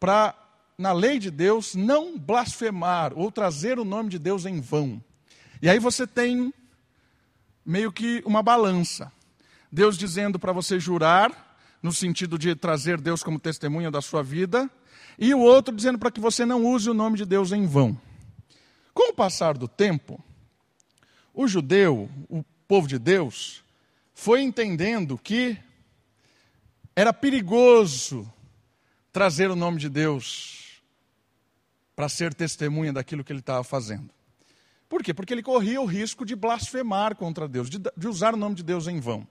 para, 0.00 0.34
na 0.76 0.92
lei 0.92 1.18
de 1.18 1.30
Deus, 1.30 1.74
não 1.74 2.18
blasfemar 2.18 3.12
ou 3.14 3.30
trazer 3.30 3.78
o 3.78 3.84
nome 3.84 4.10
de 4.10 4.18
Deus 4.18 4.44
em 4.44 4.60
vão. 4.60 5.02
E 5.62 5.70
aí 5.70 5.78
você 5.78 6.08
tem 6.08 6.52
meio 7.64 7.92
que 7.92 8.20
uma 8.26 8.42
balança. 8.42 9.12
Deus 9.70 9.96
dizendo 9.96 10.38
para 10.38 10.52
você 10.52 10.78
jurar 10.78 11.51
no 11.82 11.92
sentido 11.92 12.38
de 12.38 12.54
trazer 12.54 13.00
Deus 13.00 13.22
como 13.22 13.40
testemunha 13.40 13.90
da 13.90 14.00
sua 14.00 14.22
vida, 14.22 14.70
e 15.18 15.34
o 15.34 15.40
outro 15.40 15.74
dizendo 15.74 15.98
para 15.98 16.10
que 16.10 16.20
você 16.20 16.46
não 16.46 16.64
use 16.64 16.88
o 16.88 16.94
nome 16.94 17.16
de 17.16 17.24
Deus 17.26 17.52
em 17.52 17.66
vão. 17.66 17.98
Com 18.94 19.10
o 19.10 19.14
passar 19.14 19.58
do 19.58 19.66
tempo, 19.66 20.22
o 21.34 21.48
judeu, 21.48 22.08
o 22.28 22.44
povo 22.68 22.86
de 22.86 22.98
Deus, 22.98 23.64
foi 24.14 24.42
entendendo 24.42 25.18
que 25.18 25.58
era 26.94 27.12
perigoso 27.12 28.30
trazer 29.12 29.50
o 29.50 29.56
nome 29.56 29.78
de 29.78 29.88
Deus 29.88 30.82
para 31.96 32.08
ser 32.08 32.32
testemunha 32.32 32.92
daquilo 32.92 33.24
que 33.24 33.32
ele 33.32 33.40
estava 33.40 33.64
fazendo. 33.64 34.10
Por 34.88 35.02
quê? 35.02 35.14
Porque 35.14 35.32
ele 35.32 35.42
corria 35.42 35.80
o 35.80 35.86
risco 35.86 36.24
de 36.24 36.36
blasfemar 36.36 37.16
contra 37.16 37.48
Deus, 37.48 37.70
de, 37.70 37.78
de 37.96 38.08
usar 38.08 38.34
o 38.34 38.36
nome 38.36 38.54
de 38.54 38.62
Deus 38.62 38.86
em 38.86 39.00
vão. 39.00 39.26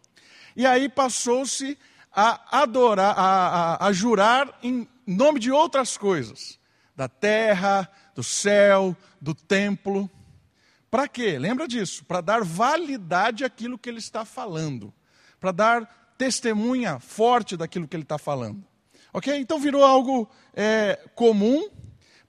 E 0.55 0.65
aí 0.65 0.89
passou-se 0.89 1.77
a 2.13 2.61
adorar, 2.61 3.17
a, 3.17 3.75
a, 3.75 3.87
a 3.87 3.93
jurar 3.93 4.59
em 4.61 4.87
nome 5.07 5.39
de 5.39 5.51
outras 5.51 5.97
coisas, 5.97 6.59
da 6.95 7.07
terra, 7.07 7.89
do 8.13 8.23
céu, 8.23 8.95
do 9.19 9.33
templo. 9.33 10.09
Para 10.89 11.07
quê? 11.07 11.39
Lembra 11.39 11.67
disso? 11.67 12.03
Para 12.05 12.21
dar 12.21 12.43
validade 12.43 13.45
àquilo 13.45 13.77
que 13.77 13.89
ele 13.89 13.99
está 13.99 14.25
falando, 14.25 14.93
para 15.39 15.51
dar 15.51 16.13
testemunha 16.17 16.99
forte 16.99 17.55
daquilo 17.55 17.87
que 17.87 17.95
ele 17.95 18.03
está 18.03 18.17
falando. 18.17 18.63
Ok? 19.13 19.35
Então 19.35 19.59
virou 19.59 19.83
algo 19.83 20.29
é, 20.53 20.99
comum. 21.15 21.69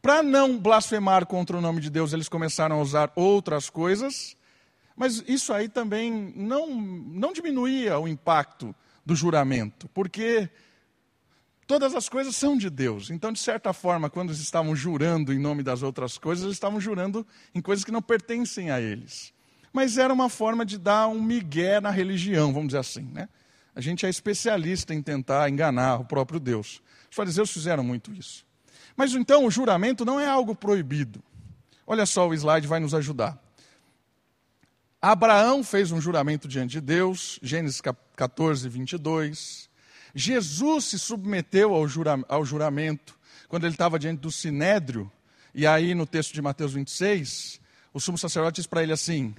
Para 0.01 0.21
não 0.23 0.59
blasfemar 0.59 1.27
contra 1.27 1.57
o 1.57 1.61
nome 1.61 1.81
de 1.81 1.89
Deus, 1.89 2.13
eles 2.13 2.29
começaram 2.29 2.77
a 2.79 2.83
usar 2.83 3.13
outras 3.15 3.71
coisas. 3.71 4.37
Mas 4.97 5.23
isso 5.29 5.53
aí 5.53 5.69
também 5.69 6.33
não, 6.35 6.75
não 6.75 7.33
diminuía 7.33 7.99
o 7.99 8.09
impacto 8.09 8.75
do 9.05 9.15
juramento, 9.15 9.89
porque 9.89 10.49
todas 11.67 11.95
as 11.95 12.09
coisas 12.09 12.37
são 12.37 12.57
de 12.57 12.69
Deus. 12.69 13.11
Então, 13.11 13.33
de 13.33 13.39
certa 13.39 13.73
forma, 13.73 14.11
quando 14.11 14.31
eles 14.31 14.41
estavam 14.41 14.75
jurando 14.77 15.33
em 15.33 15.39
nome 15.39 15.63
das 15.63 15.83
outras 15.83 16.19
coisas, 16.19 16.45
eles 16.45 16.57
estavam 16.57 16.81
jurando 16.81 17.27
em 17.55 17.61
coisas 17.61 17.85
que 17.85 17.91
não 17.91 18.03
pertencem 18.03 18.71
a 18.71 18.81
eles. 18.81 19.33
Mas 19.73 19.97
era 19.97 20.13
uma 20.13 20.29
forma 20.29 20.67
de 20.67 20.79
dar 20.79 21.09
um 21.09 21.23
migué 21.23 21.81
na 21.81 21.91
religião, 21.91 22.53
vamos 22.53 22.69
dizer 22.69 22.79
assim. 22.79 23.09
Né? 23.13 23.29
A 23.75 23.81
gente 23.81 24.05
é 24.05 24.09
especialista 24.11 24.95
em 24.95 25.03
tentar 25.03 25.49
enganar 25.49 26.01
o 26.01 26.05
próprio 26.05 26.39
Deus. 26.39 26.83
Os 27.11 27.17
fariseus 27.17 27.51
fizeram 27.51 27.83
muito 27.83 28.13
isso. 28.13 28.45
Mas 28.95 29.15
então 29.15 29.47
o 29.47 29.51
juramento 29.51 30.05
não 30.05 30.21
é 30.21 30.27
algo 30.27 30.55
proibido. 30.55 31.23
Olha 31.87 32.05
só, 32.05 32.29
o 32.29 32.35
slide 32.35 32.67
vai 32.67 32.81
nos 32.81 32.95
ajudar. 32.95 33.43
Abraão 35.01 35.65
fez 35.65 35.91
um 35.91 36.01
juramento 36.01 36.47
diante 36.47 36.73
de 36.73 36.81
Deus, 36.81 37.39
Gênesis 37.43 37.81
14, 38.23 38.69
22. 38.69 39.69
Jesus 40.15 40.85
se 40.85 40.99
submeteu 40.99 41.75
ao, 41.75 41.89
jura, 41.89 42.23
ao 42.29 42.45
juramento 42.45 43.19
quando 43.49 43.65
ele 43.65 43.75
estava 43.75 43.99
diante 43.99 44.21
do 44.21 44.31
sinédrio, 44.31 45.11
e 45.53 45.67
aí 45.67 45.93
no 45.95 46.07
texto 46.07 46.33
de 46.33 46.41
Mateus 46.41 46.73
26, 46.73 47.61
o 47.93 47.99
sumo 47.99 48.17
sacerdote 48.17 48.57
diz 48.57 48.67
para 48.67 48.83
ele 48.83 48.93
assim: 48.93 49.35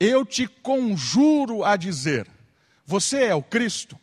Eu 0.00 0.26
te 0.26 0.48
conjuro 0.48 1.64
a 1.64 1.76
dizer, 1.76 2.26
você 2.84 3.24
é 3.24 3.34
o 3.34 3.42
Cristo. 3.42 3.96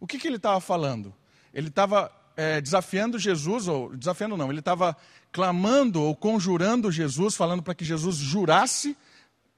O 0.00 0.06
que, 0.06 0.18
que 0.18 0.26
ele 0.26 0.36
estava 0.36 0.60
falando? 0.60 1.14
Ele 1.54 1.68
estava 1.68 2.10
é, 2.36 2.60
desafiando 2.60 3.18
Jesus, 3.18 3.68
ou 3.68 3.96
desafiando 3.96 4.36
não, 4.36 4.50
ele 4.50 4.58
estava 4.58 4.96
clamando 5.30 6.02
ou 6.02 6.16
conjurando 6.16 6.90
Jesus, 6.90 7.36
falando 7.36 7.62
para 7.62 7.74
que 7.74 7.84
Jesus 7.84 8.16
jurasse 8.16 8.96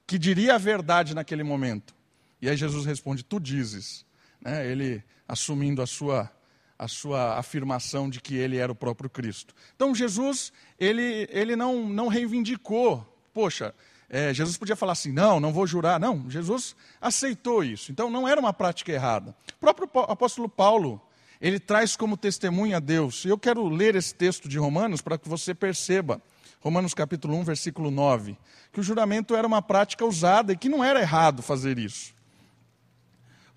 que 0.05 0.19
diria 0.19 0.55
a 0.55 0.59
verdade 0.59 1.15
naquele 1.15 1.43
momento. 1.43 1.95
E 2.43 2.49
aí 2.49 2.57
Jesus 2.57 2.85
responde: 2.85 3.23
Tu 3.23 3.39
dizes. 3.39 4.05
Né? 4.41 4.67
Ele 4.69 5.01
assumindo 5.25 5.81
a 5.81 5.87
sua, 5.87 6.29
a 6.77 6.89
sua 6.89 7.37
afirmação 7.37 8.09
de 8.09 8.19
que 8.19 8.35
ele 8.35 8.57
era 8.57 8.69
o 8.69 8.75
próprio 8.75 9.09
Cristo. 9.09 9.55
Então 9.77 9.95
Jesus, 9.95 10.51
ele, 10.77 11.25
ele 11.31 11.55
não, 11.55 11.87
não 11.87 12.09
reivindicou, 12.09 13.01
poxa, 13.33 13.73
é, 14.09 14.33
Jesus 14.33 14.57
podia 14.57 14.75
falar 14.75 14.91
assim: 14.91 15.13
não, 15.13 15.39
não 15.39 15.53
vou 15.53 15.65
jurar. 15.65 15.97
Não, 15.97 16.29
Jesus 16.29 16.75
aceitou 16.99 17.63
isso. 17.63 17.93
Então 17.93 18.09
não 18.09 18.27
era 18.27 18.41
uma 18.41 18.51
prática 18.51 18.91
errada. 18.91 19.33
O 19.55 19.59
próprio 19.61 19.89
apóstolo 20.01 20.49
Paulo, 20.49 21.01
ele 21.39 21.61
traz 21.61 21.95
como 21.95 22.17
testemunha 22.17 22.75
a 22.75 22.81
Deus. 22.81 23.23
Eu 23.23 23.37
quero 23.37 23.69
ler 23.69 23.95
esse 23.95 24.13
texto 24.13 24.49
de 24.49 24.57
Romanos 24.57 24.99
para 24.99 25.17
que 25.17 25.29
você 25.29 25.55
perceba. 25.55 26.21
Romanos 26.59 26.93
capítulo 26.93 27.37
1, 27.37 27.43
versículo 27.45 27.89
9. 27.89 28.37
Que 28.73 28.81
o 28.81 28.83
juramento 28.83 29.33
era 29.33 29.47
uma 29.47 29.61
prática 29.61 30.05
usada 30.05 30.51
e 30.51 30.57
que 30.57 30.67
não 30.67 30.83
era 30.83 30.99
errado 30.99 31.41
fazer 31.41 31.79
isso. 31.79 32.13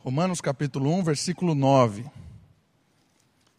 Romanos 0.07 0.41
capítulo 0.41 0.95
1, 0.99 1.03
versículo 1.03 1.53
9. 1.53 2.09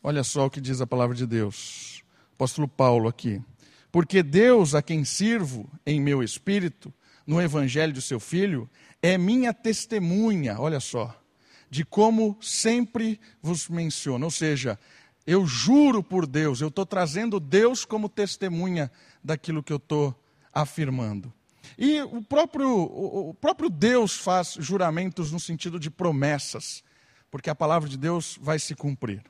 Olha 0.01 0.23
só 0.23 0.45
o 0.45 0.49
que 0.49 0.61
diz 0.61 0.79
a 0.79 0.87
palavra 0.87 1.13
de 1.13 1.27
Deus. 1.27 2.01
Apóstolo 2.35 2.69
Paulo 2.69 3.09
aqui. 3.09 3.43
Porque 3.91 4.23
Deus, 4.23 4.73
a 4.73 4.81
quem 4.81 5.03
sirvo 5.03 5.69
em 5.85 5.99
meu 5.99 6.23
espírito, 6.23 6.93
no 7.25 7.41
evangelho 7.41 7.91
do 7.91 8.01
seu 8.01 8.17
filho, 8.17 8.69
é 9.01 9.17
minha 9.17 9.53
testemunha, 9.53 10.57
olha 10.57 10.79
só, 10.79 11.21
de 11.69 11.83
como 11.83 12.37
sempre 12.39 13.19
vos 13.41 13.67
menciono. 13.67 14.23
Ou 14.23 14.31
seja, 14.31 14.79
eu 15.25 15.45
juro 15.45 16.01
por 16.01 16.25
Deus, 16.25 16.61
eu 16.61 16.69
estou 16.69 16.85
trazendo 16.85 17.41
Deus 17.41 17.83
como 17.83 18.07
testemunha 18.07 18.89
daquilo 19.21 19.61
que 19.61 19.73
eu 19.73 19.75
estou 19.75 20.17
afirmando. 20.53 21.33
E 21.77 22.01
o 22.01 22.21
próprio, 22.21 22.69
o 22.69 23.33
próprio 23.33 23.69
Deus 23.69 24.15
faz 24.15 24.55
juramentos 24.59 25.31
no 25.31 25.39
sentido 25.39 25.79
de 25.79 25.89
promessas, 25.89 26.83
porque 27.31 27.49
a 27.49 27.55
palavra 27.55 27.89
de 27.89 27.97
Deus 27.97 28.37
vai 28.41 28.59
se 28.59 28.75
cumprir. 28.75 29.23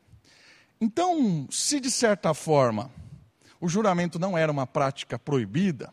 Então, 0.80 1.48
se 1.50 1.80
de 1.80 1.90
certa 1.90 2.34
forma 2.34 2.92
o 3.60 3.68
juramento 3.68 4.20
não 4.20 4.38
era 4.38 4.52
uma 4.52 4.68
prática 4.68 5.18
proibida, 5.18 5.92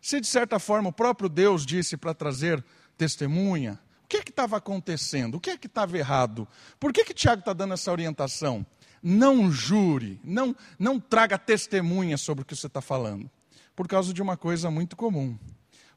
se 0.00 0.20
de 0.20 0.26
certa 0.26 0.58
forma 0.58 0.88
o 0.88 0.92
próprio 0.92 1.28
Deus 1.28 1.66
disse 1.66 1.96
para 1.96 2.14
trazer 2.14 2.64
testemunha, 2.96 3.78
o 4.04 4.08
que 4.08 4.18
é 4.18 4.22
que 4.22 4.30
estava 4.30 4.56
acontecendo? 4.56 5.34
O 5.34 5.40
que 5.40 5.50
é 5.50 5.58
que 5.58 5.66
estava 5.66 5.98
errado? 5.98 6.46
Por 6.78 6.92
que, 6.92 7.04
que 7.04 7.12
Tiago 7.12 7.40
está 7.40 7.52
dando 7.52 7.74
essa 7.74 7.90
orientação? 7.90 8.64
Não 9.02 9.50
jure, 9.50 10.20
não, 10.22 10.54
não 10.78 11.00
traga 11.00 11.36
testemunha 11.36 12.16
sobre 12.16 12.42
o 12.42 12.44
que 12.44 12.54
você 12.54 12.68
está 12.68 12.80
falando. 12.80 13.28
Por 13.74 13.88
causa 13.88 14.14
de 14.14 14.22
uma 14.22 14.36
coisa 14.36 14.70
muito 14.70 14.96
comum. 14.96 15.36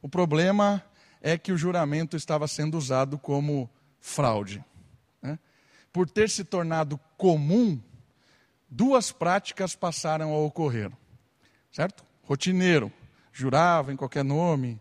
O 0.01 0.09
problema 0.09 0.83
é 1.21 1.37
que 1.37 1.51
o 1.51 1.57
juramento 1.57 2.15
estava 2.15 2.47
sendo 2.47 2.77
usado 2.77 3.17
como 3.17 3.69
fraude. 3.99 4.63
Né? 5.21 5.37
Por 5.91 6.09
ter 6.09 6.29
se 6.29 6.43
tornado 6.43 6.99
comum, 7.17 7.79
duas 8.69 9.11
práticas 9.11 9.75
passaram 9.75 10.33
a 10.33 10.37
ocorrer. 10.37 10.91
Certo? 11.71 12.03
Rotineiro, 12.23 12.91
jurava 13.31 13.91
em 13.91 13.95
qualquer 13.95 14.23
nome. 14.23 14.79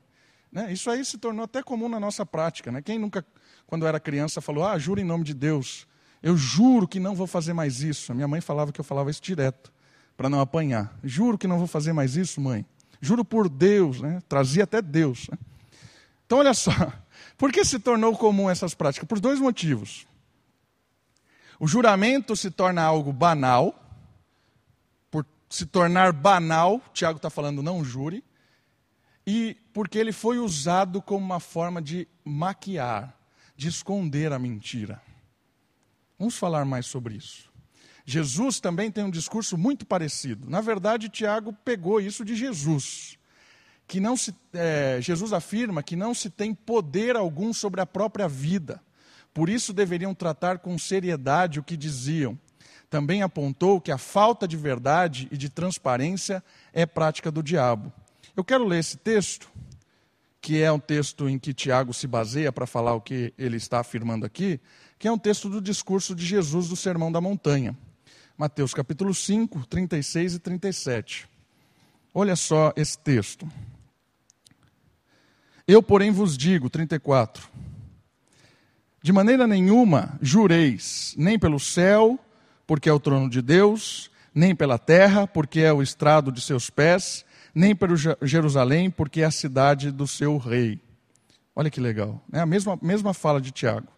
Né? 0.51 0.73
Isso 0.73 0.90
aí 0.90 1.05
se 1.05 1.19
tornou 1.19 1.45
até 1.45 1.62
comum 1.62 1.88
na 1.88 2.01
nossa 2.01 2.25
prática. 2.25 2.71
Né? 2.71 2.81
Quem 2.81 2.99
nunca, 2.99 3.25
quando 3.66 3.87
era 3.87 4.01
criança, 4.01 4.40
falou: 4.40 4.64
Ah, 4.64 4.79
jura 4.79 5.01
em 5.01 5.05
nome 5.05 5.25
de 5.25 5.35
Deus. 5.35 5.87
Eu 6.23 6.37
juro 6.37 6.88
que 6.88 6.99
não 6.99 7.14
vou 7.14 7.27
fazer 7.27 7.53
mais 7.53 7.81
isso. 7.81 8.11
A 8.11 8.14
minha 8.14 8.27
mãe 8.27 8.40
falava 8.40 8.73
que 8.73 8.81
eu 8.81 8.85
falava 8.85 9.11
isso 9.11 9.23
direto, 9.23 9.73
para 10.16 10.29
não 10.29 10.40
apanhar. 10.40 10.99
Juro 11.05 11.38
que 11.38 11.47
não 11.47 11.59
vou 11.59 11.66
fazer 11.66 11.93
mais 11.93 12.16
isso, 12.16 12.40
mãe. 12.40 12.66
Juro 13.01 13.25
por 13.25 13.49
Deus, 13.49 14.01
né? 14.01 14.23
trazia 14.29 14.65
até 14.65 14.83
Deus. 14.83 15.29
Né? 15.29 15.39
Então, 16.27 16.39
olha 16.39 16.55
só, 16.55 16.73
por 17.39 17.53
que 17.53 17.65
se 17.65 17.79
tornou 17.79 18.17
comum 18.17 18.51
essas 18.51 18.75
práticas? 18.75 19.09
Por 19.09 19.21
dois 19.21 19.39
motivos. 19.39 20.07
O 21.61 21.67
juramento 21.67 22.37
se 22.37 22.51
torna 22.51 22.83
algo 22.83 23.13
banal, 23.13 23.75
por 25.11 25.27
se 25.49 25.67
tornar 25.67 26.13
banal, 26.13 26.81
Tiago 26.93 27.17
está 27.17 27.31
falando 27.31 27.63
não 27.63 27.85
jure, 27.85 28.25
e 29.27 29.57
porque 29.73 29.99
ele 29.99 30.13
foi 30.13 30.39
usado 30.39 31.03
como 31.03 31.25
uma 31.25 31.41
forma 31.41 31.83
de 31.83 32.07
maquiar, 32.25 33.17
de 33.57 33.69
esconder 33.69 34.33
a 34.33 34.39
mentira. 34.39 35.03
Vamos 36.19 36.37
falar 36.37 36.65
mais 36.65 36.87
sobre 36.87 37.15
isso. 37.15 37.48
Jesus 38.11 38.59
também 38.59 38.90
tem 38.90 39.05
um 39.05 39.11
discurso 39.11 39.59
muito 39.59 39.85
parecido. 39.85 40.49
Na 40.49 40.62
verdade, 40.62 41.11
Tiago 41.11 41.53
pegou 41.62 42.01
isso 42.01 42.25
de 42.25 42.35
Jesus. 42.35 43.18
Que 43.87 44.01
não 44.01 44.16
se, 44.16 44.35
é, 44.55 44.99
Jesus 44.99 45.31
afirma 45.35 45.83
que 45.83 45.94
não 45.94 46.14
se 46.14 46.31
tem 46.31 46.55
poder 46.55 47.16
algum 47.16 47.53
sobre 47.53 47.83
a 47.83 47.87
própria 47.87 48.27
vida. 48.27 48.81
Por 49.35 49.51
isso 49.51 49.75
deveriam 49.75 50.14
tratar 50.14 50.61
com 50.61 50.79
seriedade 50.79 51.61
o 51.61 51.62
que 51.62 51.77
diziam. 51.77 52.38
Também 52.88 53.21
apontou 53.21 53.79
que 53.79 53.92
a 53.92 53.99
falta 53.99 54.49
de 54.49 54.57
verdade 54.57 55.29
e 55.31 55.37
de 55.37 55.51
transparência 55.51 56.42
é 56.73 56.87
prática 56.87 57.31
do 57.31 57.42
diabo. 57.42 57.92
Eu 58.35 58.42
quero 58.42 58.66
ler 58.66 58.79
esse 58.79 58.97
texto, 58.97 59.51
que 60.40 60.62
é 60.62 60.73
um 60.73 60.81
texto 60.81 61.29
em 61.29 61.38
que 61.38 61.53
Tiago 61.53 61.92
se 61.92 62.07
baseia 62.07 62.51
para 62.51 62.66
falar 62.66 62.94
o 62.94 63.03
que 63.03 63.35
ele 63.37 63.59
está 63.59 63.81
afirmando 63.81 64.25
aqui, 64.25 64.59
que 64.99 65.07
é 65.07 65.12
um 65.12 65.18
texto 65.18 65.51
do 65.51 65.61
discurso 65.61 66.14
de 66.14 66.25
Jesus 66.25 66.68
do 66.68 66.75
Sermão 66.75 67.12
da 67.12 67.21
Montanha. 67.21 67.77
Mateus 68.38 68.72
capítulo 68.72 69.12
5, 69.12 69.66
36 69.66 70.35
e 70.35 70.38
37. 70.38 71.29
Olha 72.14 72.37
só 72.37 72.72
esse 72.77 72.96
texto. 72.96 73.51
Eu, 75.66 75.83
porém, 75.83 76.12
vos 76.12 76.38
digo, 76.38 76.70
34. 76.70 77.48
De 79.03 79.12
maneira 79.12 79.44
nenhuma 79.44 80.16
jureis, 80.22 81.16
nem 81.18 81.37
pelo 81.37 81.59
céu, 81.59 82.16
porque 82.64 82.88
é 82.88 82.92
o 82.92 83.01
trono 83.01 83.29
de 83.29 83.42
Deus, 83.42 84.09
nem 84.33 84.55
pela 84.55 84.79
terra, 84.79 85.27
porque 85.27 85.59
é 85.59 85.72
o 85.72 85.83
estrado 85.83 86.31
de 86.31 86.40
seus 86.40 86.70
pés, 86.70 87.24
nem 87.53 87.74
pelo 87.74 87.96
Jerusalém, 88.22 88.88
porque 88.88 89.22
é 89.22 89.24
a 89.24 89.33
cidade 89.33 89.90
do 89.90 90.07
seu 90.07 90.37
rei. 90.38 90.81
Olha 91.57 91.70
que 91.70 91.81
legal. 91.81 92.22
É 92.33 92.38
a 92.38 92.46
mesma, 92.46 92.79
mesma 92.81 93.12
fala 93.12 93.40
de 93.40 93.51
Tiago. 93.51 93.88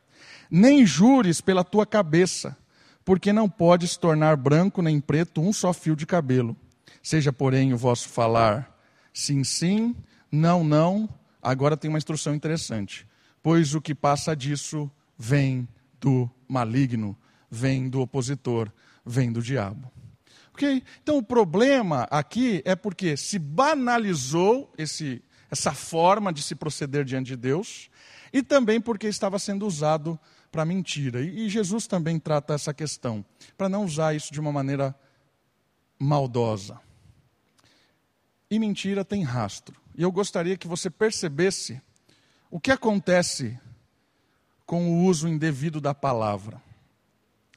Nem 0.50 0.86
jures 0.86 1.42
pela 1.42 1.62
tua 1.62 1.84
cabeça, 1.84 2.56
porque 3.04 3.32
não 3.32 3.48
pode 3.48 3.86
se 3.88 3.98
tornar 3.98 4.36
branco 4.36 4.82
nem 4.82 5.00
preto 5.00 5.40
um 5.40 5.52
só 5.52 5.72
fio 5.72 5.96
de 5.96 6.06
cabelo. 6.06 6.56
Seja, 7.02 7.32
porém, 7.32 7.72
o 7.72 7.78
vosso 7.78 8.08
falar 8.08 8.78
sim, 9.12 9.42
sim, 9.42 9.96
não, 10.30 10.62
não. 10.62 11.08
Agora 11.42 11.76
tem 11.76 11.88
uma 11.88 11.98
instrução 11.98 12.34
interessante. 12.34 13.06
Pois 13.42 13.74
o 13.74 13.80
que 13.80 13.94
passa 13.94 14.36
disso 14.36 14.90
vem 15.18 15.66
do 16.00 16.30
maligno, 16.46 17.16
vem 17.50 17.88
do 17.88 18.00
opositor, 18.00 18.70
vem 19.04 19.32
do 19.32 19.42
diabo. 19.42 19.90
Ok? 20.52 20.82
Então 21.02 21.16
o 21.16 21.22
problema 21.22 22.06
aqui 22.10 22.62
é 22.64 22.76
porque 22.76 23.16
se 23.16 23.38
banalizou 23.38 24.72
esse, 24.76 25.22
essa 25.50 25.72
forma 25.72 26.32
de 26.32 26.42
se 26.42 26.54
proceder 26.54 27.04
diante 27.04 27.28
de 27.28 27.36
Deus 27.36 27.90
e 28.32 28.42
também 28.42 28.80
porque 28.80 29.06
estava 29.06 29.38
sendo 29.38 29.66
usado 29.66 30.18
para 30.50 30.64
mentira. 30.64 31.20
E, 31.20 31.48
Jesus 31.48 31.86
também 31.86 32.18
trata 32.18 32.54
essa 32.54 32.74
questão, 32.74 33.24
para 33.56 33.68
não 33.68 33.84
usar 33.84 34.14
isso 34.14 34.32
de 34.32 34.40
uma 34.40 34.52
maneira 34.52 34.94
maldosa. 35.98 36.80
E 38.50 38.58
mentira 38.58 39.04
tem 39.04 39.22
rastro. 39.22 39.76
E 39.96 40.02
eu 40.02 40.10
gostaria 40.10 40.56
que 40.56 40.66
você 40.66 40.90
percebesse 40.90 41.80
o 42.50 42.58
que 42.58 42.70
acontece 42.70 43.58
com 44.66 44.88
o 44.88 45.04
uso 45.04 45.28
indevido 45.28 45.80
da 45.80 45.94
palavra. 45.94 46.60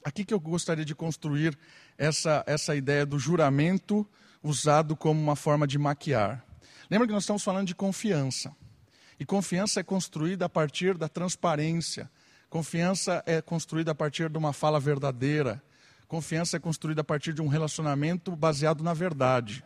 Aqui 0.03 0.25
que 0.25 0.33
eu 0.33 0.39
gostaria 0.39 0.85
de 0.85 0.93
construir 0.93 1.57
essa, 1.97 2.43
essa 2.45 2.75
ideia 2.75 3.05
do 3.05 3.17
juramento 3.17 4.05
usado 4.43 4.95
como 4.95 5.19
uma 5.21 5.35
forma 5.35 5.65
de 5.65 5.77
maquiar. 5.77 6.45
Lembra 6.89 7.07
que 7.07 7.13
nós 7.13 7.23
estamos 7.23 7.43
falando 7.43 7.67
de 7.67 7.75
confiança. 7.75 8.53
E 9.19 9.25
confiança 9.25 9.79
é 9.79 9.83
construída 9.83 10.45
a 10.45 10.49
partir 10.49 10.97
da 10.97 11.07
transparência, 11.07 12.09
Confiança 12.53 13.23
é 13.25 13.41
construída 13.41 13.93
a 13.93 13.95
partir 13.95 14.29
de 14.29 14.37
uma 14.37 14.53
fala 14.53 14.79
verdadeira. 14.79 15.59
Confiança 16.07 16.57
é 16.57 16.59
construída 16.59 17.01
a 17.01 17.03
partir 17.03 17.33
de 17.33 17.41
um 17.41 17.47
relacionamento 17.47 18.35
baseado 18.35 18.83
na 18.83 18.93
verdade. 18.93 19.65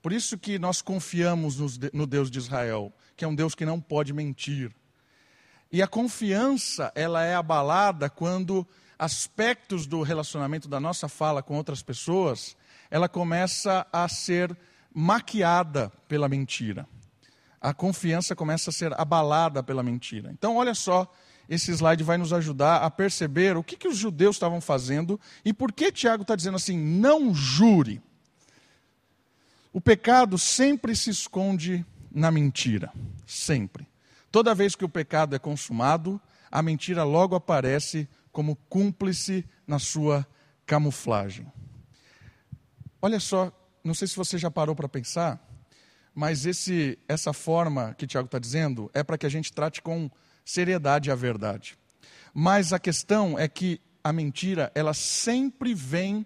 Por 0.00 0.10
isso 0.10 0.38
que 0.38 0.58
nós 0.58 0.80
confiamos 0.80 1.58
no 1.92 2.06
Deus 2.06 2.30
de 2.30 2.38
Israel, 2.38 2.90
que 3.14 3.26
é 3.26 3.28
um 3.28 3.34
Deus 3.34 3.54
que 3.54 3.66
não 3.66 3.78
pode 3.78 4.14
mentir. 4.14 4.74
E 5.70 5.82
a 5.82 5.86
confiança, 5.86 6.90
ela 6.94 7.22
é 7.22 7.34
abalada 7.34 8.08
quando 8.08 8.66
aspectos 8.98 9.86
do 9.86 10.00
relacionamento 10.00 10.66
da 10.66 10.80
nossa 10.80 11.10
fala 11.10 11.42
com 11.42 11.56
outras 11.58 11.82
pessoas, 11.82 12.56
ela 12.90 13.06
começa 13.06 13.86
a 13.92 14.08
ser 14.08 14.56
maquiada 14.94 15.92
pela 16.08 16.26
mentira. 16.26 16.88
A 17.60 17.74
confiança 17.74 18.34
começa 18.34 18.70
a 18.70 18.72
ser 18.72 18.98
abalada 18.98 19.62
pela 19.62 19.82
mentira. 19.82 20.30
Então, 20.32 20.56
olha 20.56 20.74
só, 20.74 21.12
esse 21.48 21.72
slide 21.72 22.04
vai 22.04 22.18
nos 22.18 22.32
ajudar 22.32 22.82
a 22.82 22.90
perceber 22.90 23.56
o 23.56 23.64
que, 23.64 23.76
que 23.76 23.88
os 23.88 23.96
judeus 23.96 24.36
estavam 24.36 24.60
fazendo 24.60 25.18
e 25.44 25.52
por 25.52 25.72
que 25.72 25.90
Tiago 25.90 26.22
está 26.22 26.36
dizendo 26.36 26.56
assim: 26.56 26.76
não 26.76 27.34
jure. 27.34 28.02
O 29.72 29.80
pecado 29.80 30.36
sempre 30.36 30.94
se 30.94 31.10
esconde 31.10 31.84
na 32.10 32.30
mentira, 32.30 32.92
sempre. 33.26 33.86
Toda 34.30 34.54
vez 34.54 34.74
que 34.74 34.84
o 34.84 34.88
pecado 34.88 35.34
é 35.34 35.38
consumado, 35.38 36.20
a 36.50 36.62
mentira 36.62 37.04
logo 37.04 37.34
aparece 37.34 38.08
como 38.30 38.56
cúmplice 38.68 39.44
na 39.66 39.78
sua 39.78 40.26
camuflagem. 40.66 41.50
Olha 43.00 43.20
só, 43.20 43.52
não 43.82 43.94
sei 43.94 44.08
se 44.08 44.16
você 44.16 44.36
já 44.36 44.50
parou 44.50 44.74
para 44.74 44.88
pensar, 44.88 45.42
mas 46.14 46.44
esse, 46.44 46.98
essa 47.08 47.32
forma 47.32 47.94
que 47.94 48.06
Tiago 48.06 48.26
está 48.26 48.38
dizendo 48.38 48.90
é 48.92 49.02
para 49.02 49.16
que 49.16 49.24
a 49.24 49.30
gente 49.30 49.52
trate 49.52 49.80
com 49.80 50.10
seriedade 50.48 51.10
a 51.10 51.14
verdade. 51.14 51.76
Mas 52.32 52.72
a 52.72 52.78
questão 52.78 53.38
é 53.38 53.46
que 53.46 53.78
a 54.02 54.14
mentira, 54.14 54.72
ela 54.74 54.94
sempre 54.94 55.74
vem 55.74 56.24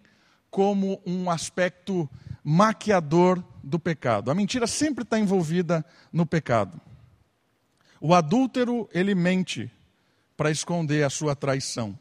como 0.48 1.02
um 1.04 1.28
aspecto 1.28 2.08
maquiador 2.44 3.42
do 3.64 3.80
pecado. 3.80 4.30
A 4.30 4.34
mentira 4.34 4.68
sempre 4.68 5.02
está 5.02 5.18
envolvida 5.18 5.84
no 6.12 6.24
pecado. 6.24 6.80
O 8.00 8.14
adúltero, 8.14 8.88
ele 8.92 9.12
mente 9.12 9.68
para 10.36 10.52
esconder 10.52 11.02
a 11.02 11.10
sua 11.10 11.34
traição. 11.34 11.98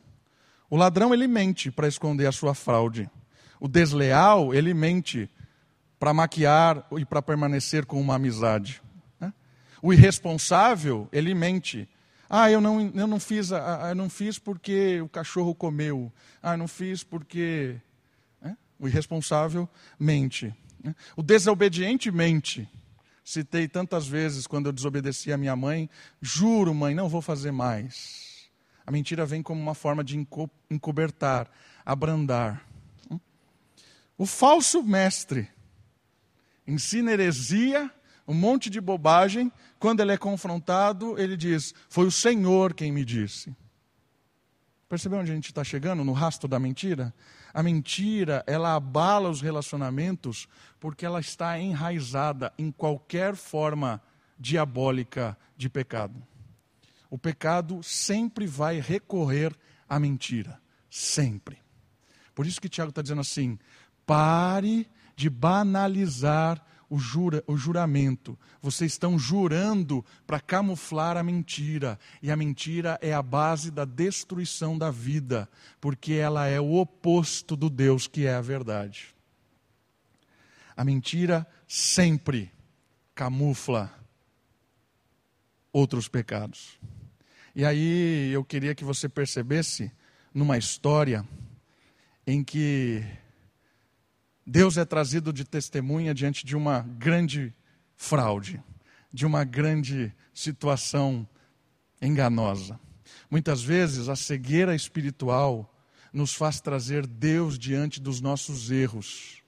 O 0.69 0.75
ladrão, 0.77 1.15
ele 1.15 1.27
mente 1.27 1.71
para 1.71 1.87
esconder 1.87 2.27
a 2.27 2.31
sua 2.31 2.53
fraude. 2.53 3.09
O 3.59 3.67
desleal, 3.67 4.53
ele 4.53 4.75
mente 4.75 5.27
para 5.99 6.13
maquiar 6.13 6.85
e 6.97 7.03
para 7.03 7.21
permanecer 7.21 7.83
com 7.85 7.99
uma 7.99 8.15
amizade. 8.15 8.79
Né? 9.19 9.33
O 9.81 9.91
irresponsável, 9.91 11.09
ele 11.11 11.33
mente. 11.33 11.89
Ah, 12.33 12.49
eu 12.49 12.61
não, 12.61 12.79
eu 12.95 13.07
não 13.07 13.19
fiz, 13.19 13.51
ah, 13.51 13.87
eu 13.89 13.95
não 13.95 14.09
fiz 14.09 14.39
porque 14.39 15.01
o 15.01 15.09
cachorro 15.09 15.53
comeu. 15.53 16.09
Ah, 16.41 16.53
eu 16.53 16.57
não 16.59 16.67
fiz 16.67 17.03
porque. 17.03 17.75
Né? 18.41 18.55
O 18.79 18.87
irresponsável 18.87 19.67
mente. 19.99 20.55
Né? 20.81 20.95
O 21.17 21.21
desobediente 21.21 22.09
mente. 22.09 22.69
Citei 23.21 23.67
tantas 23.67 24.07
vezes 24.07 24.47
quando 24.47 24.67
eu 24.67 24.71
desobedeci 24.71 25.33
a 25.33 25.37
minha 25.37 25.57
mãe. 25.57 25.89
Juro, 26.21 26.73
mãe, 26.73 26.95
não 26.95 27.09
vou 27.09 27.21
fazer 27.21 27.51
mais. 27.51 28.49
A 28.87 28.91
mentira 28.91 29.25
vem 29.25 29.43
como 29.43 29.61
uma 29.61 29.75
forma 29.75 30.01
de 30.01 30.17
encobertar, 30.69 31.51
abrandar. 31.85 32.65
O 34.17 34.25
falso 34.25 34.81
mestre 34.81 35.49
ensina 36.65 37.11
heresia, 37.11 37.91
um 38.31 38.33
monte 38.33 38.69
de 38.69 38.79
bobagem. 38.79 39.51
Quando 39.77 39.99
ele 39.99 40.13
é 40.13 40.17
confrontado, 40.17 41.19
ele 41.19 41.35
diz: 41.35 41.73
Foi 41.89 42.05
o 42.05 42.11
Senhor 42.11 42.73
quem 42.73 42.91
me 42.91 43.03
disse. 43.03 43.53
Percebeu 44.87 45.19
onde 45.19 45.31
a 45.31 45.35
gente 45.35 45.47
está 45.47 45.63
chegando? 45.63 46.03
No 46.03 46.13
rastro 46.13 46.47
da 46.47 46.57
mentira? 46.57 47.13
A 47.53 47.61
mentira, 47.61 48.43
ela 48.47 48.73
abala 48.75 49.29
os 49.29 49.41
relacionamentos 49.41 50.47
porque 50.79 51.05
ela 51.05 51.19
está 51.19 51.59
enraizada 51.59 52.53
em 52.57 52.71
qualquer 52.71 53.35
forma 53.35 54.01
diabólica 54.39 55.37
de 55.57 55.69
pecado. 55.69 56.15
O 57.09 57.17
pecado 57.17 57.83
sempre 57.83 58.47
vai 58.47 58.79
recorrer 58.79 59.53
à 59.87 59.99
mentira. 59.99 60.59
Sempre. 60.89 61.57
Por 62.33 62.45
isso 62.45 62.61
que 62.61 62.69
Tiago 62.69 62.89
está 62.89 63.01
dizendo 63.01 63.21
assim: 63.21 63.59
pare 64.05 64.89
de 65.17 65.29
banalizar 65.29 66.65
o, 66.91 66.99
jura, 66.99 67.41
o 67.47 67.55
juramento. 67.55 68.37
Vocês 68.61 68.91
estão 68.91 69.17
jurando 69.17 70.05
para 70.27 70.41
camuflar 70.41 71.15
a 71.15 71.23
mentira. 71.23 71.97
E 72.21 72.29
a 72.29 72.35
mentira 72.35 72.99
é 73.01 73.13
a 73.13 73.21
base 73.21 73.71
da 73.71 73.85
destruição 73.85 74.77
da 74.77 74.91
vida, 74.91 75.49
porque 75.79 76.13
ela 76.15 76.47
é 76.47 76.59
o 76.59 76.73
oposto 76.73 77.55
do 77.55 77.69
Deus 77.69 78.07
que 78.07 78.25
é 78.25 78.35
a 78.35 78.41
verdade. 78.41 79.15
A 80.75 80.83
mentira 80.83 81.47
sempre 81.65 82.51
camufla 83.15 83.89
outros 85.71 86.09
pecados. 86.09 86.77
E 87.55 87.63
aí 87.63 88.31
eu 88.33 88.43
queria 88.43 88.75
que 88.75 88.83
você 88.83 89.07
percebesse 89.07 89.89
numa 90.33 90.57
história 90.57 91.25
em 92.27 92.43
que 92.43 93.01
Deus 94.51 94.75
é 94.75 94.83
trazido 94.83 95.31
de 95.31 95.45
testemunha 95.45 96.13
diante 96.13 96.45
de 96.45 96.57
uma 96.57 96.81
grande 96.81 97.53
fraude, 97.95 98.61
de 99.09 99.25
uma 99.25 99.45
grande 99.45 100.13
situação 100.33 101.25
enganosa. 102.01 102.77
Muitas 103.29 103.63
vezes 103.63 104.09
a 104.09 104.15
cegueira 104.17 104.75
espiritual 104.75 105.73
nos 106.11 106.33
faz 106.33 106.59
trazer 106.59 107.07
Deus 107.07 107.57
diante 107.57 108.01
dos 108.01 108.19
nossos 108.19 108.69
erros, 108.69 109.41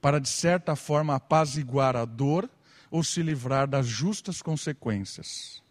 para 0.00 0.18
de 0.18 0.28
certa 0.28 0.74
forma 0.74 1.14
apaziguar 1.14 1.94
a 1.94 2.04
dor 2.04 2.50
ou 2.90 3.04
se 3.04 3.22
livrar 3.22 3.68
das 3.68 3.86
justas 3.86 4.42
consequências. 4.42 5.62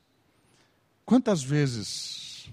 Quantas 1.04 1.44
vezes 1.44 2.50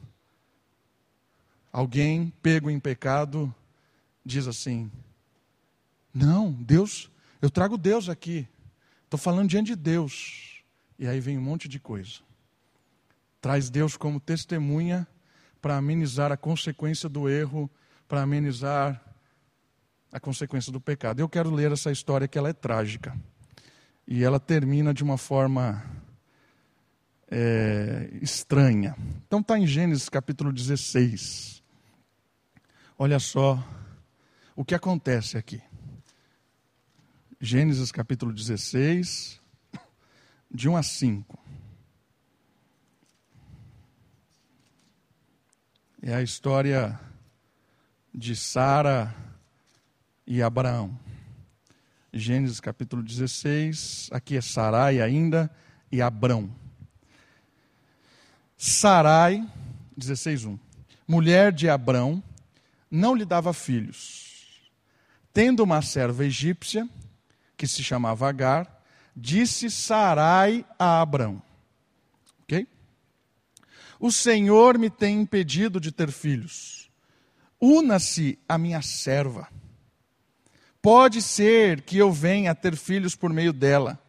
alguém 1.72 2.32
pego 2.42 2.68
em 2.68 2.80
pecado 2.80 3.54
diz 4.26 4.48
assim: 4.48 4.90
não, 6.12 6.52
Deus, 6.52 7.10
eu 7.40 7.50
trago 7.50 7.78
Deus 7.78 8.08
aqui. 8.08 8.46
Estou 9.04 9.18
falando 9.18 9.48
diante 9.48 9.68
de 9.68 9.76
Deus. 9.76 10.62
E 10.98 11.06
aí 11.06 11.20
vem 11.20 11.38
um 11.38 11.42
monte 11.42 11.68
de 11.68 11.78
coisa. 11.78 12.18
Traz 13.40 13.70
Deus 13.70 13.96
como 13.96 14.20
testemunha 14.20 15.06
para 15.60 15.76
amenizar 15.76 16.32
a 16.32 16.36
consequência 16.36 17.08
do 17.08 17.28
erro, 17.28 17.70
para 18.06 18.22
amenizar 18.22 19.02
a 20.12 20.18
consequência 20.18 20.72
do 20.72 20.80
pecado. 20.80 21.20
Eu 21.20 21.28
quero 21.28 21.50
ler 21.50 21.72
essa 21.72 21.90
história 21.90 22.28
que 22.28 22.36
ela 22.36 22.48
é 22.48 22.52
trágica. 22.52 23.16
E 24.06 24.24
ela 24.24 24.40
termina 24.40 24.92
de 24.92 25.04
uma 25.04 25.16
forma 25.16 25.82
é, 27.30 28.10
estranha. 28.20 28.96
Então 29.26 29.40
está 29.40 29.58
em 29.58 29.66
Gênesis 29.66 30.08
capítulo 30.08 30.52
16. 30.52 31.62
Olha 32.98 33.18
só 33.18 33.62
o 34.56 34.64
que 34.64 34.74
acontece 34.74 35.38
aqui. 35.38 35.62
Gênesis 37.42 37.90
capítulo 37.90 38.34
16, 38.34 39.40
de 40.50 40.68
1 40.68 40.76
a 40.76 40.82
5. 40.82 41.38
É 46.02 46.14
a 46.14 46.22
história 46.22 47.00
de 48.14 48.36
Sara 48.36 49.14
e 50.26 50.42
Abraão. 50.42 50.94
Gênesis 52.12 52.60
capítulo 52.60 53.02
16, 53.02 54.10
aqui 54.12 54.36
é 54.36 54.42
Sarai 54.42 55.00
ainda 55.00 55.50
e 55.90 56.02
Abrão. 56.02 56.54
Sarai, 58.54 59.48
16:1. 59.96 60.58
Mulher 61.08 61.52
de 61.52 61.70
Abrão, 61.70 62.22
não 62.90 63.14
lhe 63.14 63.24
dava 63.24 63.54
filhos. 63.54 64.60
Tendo 65.32 65.62
uma 65.62 65.80
serva 65.80 66.26
egípcia, 66.26 66.86
que 67.60 67.68
se 67.68 67.84
chamava 67.84 68.26
Agar, 68.26 68.82
disse 69.14 69.70
Sarai 69.70 70.64
a 70.78 71.02
Abrão: 71.02 71.42
Ok? 72.42 72.66
O 74.00 74.10
Senhor 74.10 74.78
me 74.78 74.88
tem 74.88 75.20
impedido 75.20 75.78
de 75.78 75.92
ter 75.92 76.10
filhos. 76.10 76.90
Una-se 77.60 78.38
a 78.48 78.56
minha 78.56 78.80
serva. 78.80 79.46
Pode 80.80 81.20
ser 81.20 81.82
que 81.82 81.98
eu 81.98 82.10
venha 82.10 82.52
a 82.52 82.54
ter 82.54 82.74
filhos 82.74 83.14
por 83.14 83.30
meio 83.30 83.52
dela. 83.52 84.02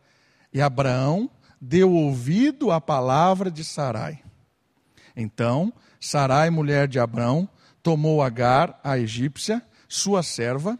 E 0.53 0.61
Abraão 0.61 1.29
deu 1.59 1.91
ouvido 1.91 2.71
à 2.71 2.79
palavra 2.79 3.51
de 3.51 3.65
Sarai. 3.65 4.23
Então, 5.13 5.73
Sarai, 5.99 6.49
mulher 6.49 6.87
de 6.87 7.01
Abraão, 7.01 7.49
tomou 7.83 8.23
Agar, 8.23 8.79
a 8.81 8.97
egípcia, 8.97 9.61
sua 9.89 10.23
serva, 10.23 10.79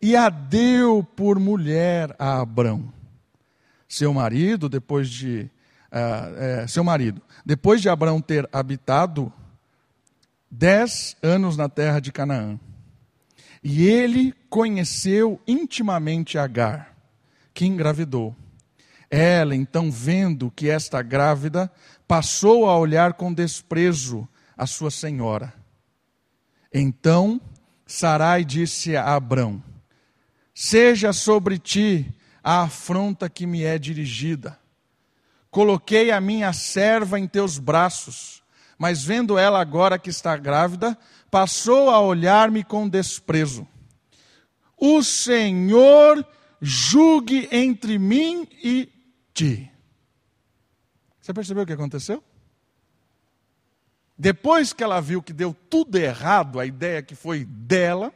e 0.00 0.16
a 0.16 0.28
deu 0.28 1.02
por 1.02 1.38
mulher 1.38 2.14
a 2.18 2.40
Abrão. 2.40 2.92
Seu 3.88 4.14
marido, 4.14 4.68
depois 4.68 5.10
de 5.10 5.50
uh, 5.92 6.62
é, 6.62 6.66
seu 6.66 6.84
marido, 6.84 7.20
depois 7.44 7.82
de 7.82 7.88
Abraão 7.88 8.20
ter 8.20 8.48
habitado 8.52 9.32
dez 10.50 11.16
anos 11.22 11.56
na 11.56 11.68
terra 11.68 12.00
de 12.00 12.12
Canaã, 12.12 12.58
e 13.62 13.86
ele 13.86 14.32
conheceu 14.48 15.40
intimamente 15.46 16.38
Agar, 16.38 16.96
que 17.52 17.66
engravidou. 17.66 18.34
Ela, 19.10 19.56
então, 19.56 19.90
vendo 19.90 20.50
que 20.52 20.70
esta 20.70 21.02
grávida, 21.02 21.70
passou 22.06 22.68
a 22.68 22.78
olhar 22.78 23.14
com 23.14 23.32
desprezo 23.32 24.26
a 24.56 24.66
sua 24.66 24.90
senhora. 24.90 25.52
Então 26.72 27.40
Sarai 27.86 28.44
disse 28.44 28.96
a 28.96 29.14
Abrão: 29.14 29.62
Seja 30.62 31.10
sobre 31.14 31.58
ti 31.58 32.14
a 32.44 32.64
afronta 32.64 33.30
que 33.30 33.46
me 33.46 33.64
é 33.64 33.78
dirigida. 33.78 34.60
Coloquei 35.50 36.10
a 36.10 36.20
minha 36.20 36.52
serva 36.52 37.18
em 37.18 37.26
teus 37.26 37.56
braços, 37.56 38.42
mas 38.78 39.02
vendo 39.02 39.38
ela 39.38 39.58
agora 39.58 39.98
que 39.98 40.10
está 40.10 40.36
grávida, 40.36 40.98
passou 41.30 41.88
a 41.88 41.98
olhar-me 41.98 42.62
com 42.62 42.86
desprezo. 42.86 43.66
O 44.76 45.02
Senhor 45.02 46.22
julgue 46.60 47.48
entre 47.50 47.98
mim 47.98 48.46
e 48.62 48.86
ti. 49.32 49.72
Você 51.22 51.32
percebeu 51.32 51.62
o 51.62 51.66
que 51.66 51.72
aconteceu? 51.72 52.22
Depois 54.18 54.74
que 54.74 54.84
ela 54.84 55.00
viu 55.00 55.22
que 55.22 55.32
deu 55.32 55.56
tudo 55.70 55.96
errado, 55.96 56.60
a 56.60 56.66
ideia 56.66 57.02
que 57.02 57.14
foi 57.14 57.46
dela, 57.46 58.12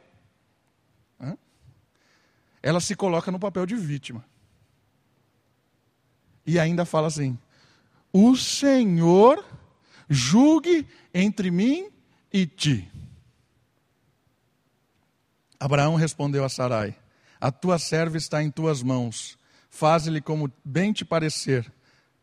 ela 2.65 2.81
se 2.81 2.95
coloca 2.95 3.31
no 3.31 3.37
papel 3.37 3.63
de 3.63 3.75
vítima. 3.75 4.25
E 6.43 6.57
ainda 6.57 6.83
fala 6.83 7.05
assim: 7.05 7.37
O 8.11 8.35
Senhor 8.35 9.45
julgue 10.09 10.87
entre 11.13 11.51
mim 11.51 11.91
e 12.33 12.47
ti. 12.47 12.91
Abraão 15.59 15.93
respondeu 15.93 16.43
a 16.43 16.49
Sarai: 16.49 16.95
A 17.39 17.51
tua 17.51 17.77
serva 17.77 18.17
está 18.17 18.41
em 18.41 18.49
tuas 18.49 18.81
mãos, 18.81 19.37
faze-lhe 19.69 20.19
como 20.19 20.51
bem 20.63 20.91
te 20.91 21.05
parecer. 21.05 21.71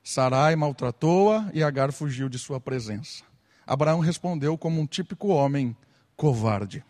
Sarai 0.03 0.57
maltratou-a 0.57 1.53
e 1.55 1.63
Agar 1.63 1.93
fugiu 1.93 2.29
de 2.29 2.37
sua 2.37 2.59
presença. 2.59 3.23
Abraão 3.65 4.01
respondeu 4.01 4.59
como 4.59 4.81
um 4.81 4.87
típico 4.89 5.29
homem 5.29 5.77
covarde, 6.17 6.85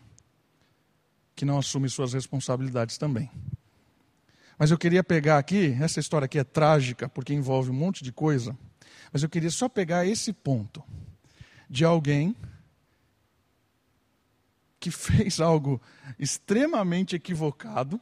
que 1.35 1.45
não 1.45 1.57
assume 1.57 1.89
suas 1.89 2.13
responsabilidades 2.13 2.97
também. 2.97 3.29
Mas 4.57 4.71
eu 4.71 4.77
queria 4.77 5.03
pegar 5.03 5.37
aqui, 5.37 5.75
essa 5.81 5.99
história 5.99 6.25
aqui 6.25 6.39
é 6.39 6.43
trágica, 6.43 7.09
porque 7.09 7.33
envolve 7.33 7.71
um 7.71 7.73
monte 7.73 8.03
de 8.03 8.11
coisa, 8.11 8.57
mas 9.11 9.23
eu 9.23 9.29
queria 9.29 9.49
só 9.49 9.67
pegar 9.67 10.05
esse 10.05 10.31
ponto 10.31 10.83
de 11.69 11.83
alguém 11.83 12.35
que 14.79 14.91
fez 14.91 15.39
algo 15.39 15.81
extremamente 16.19 17.15
equivocado, 17.15 17.99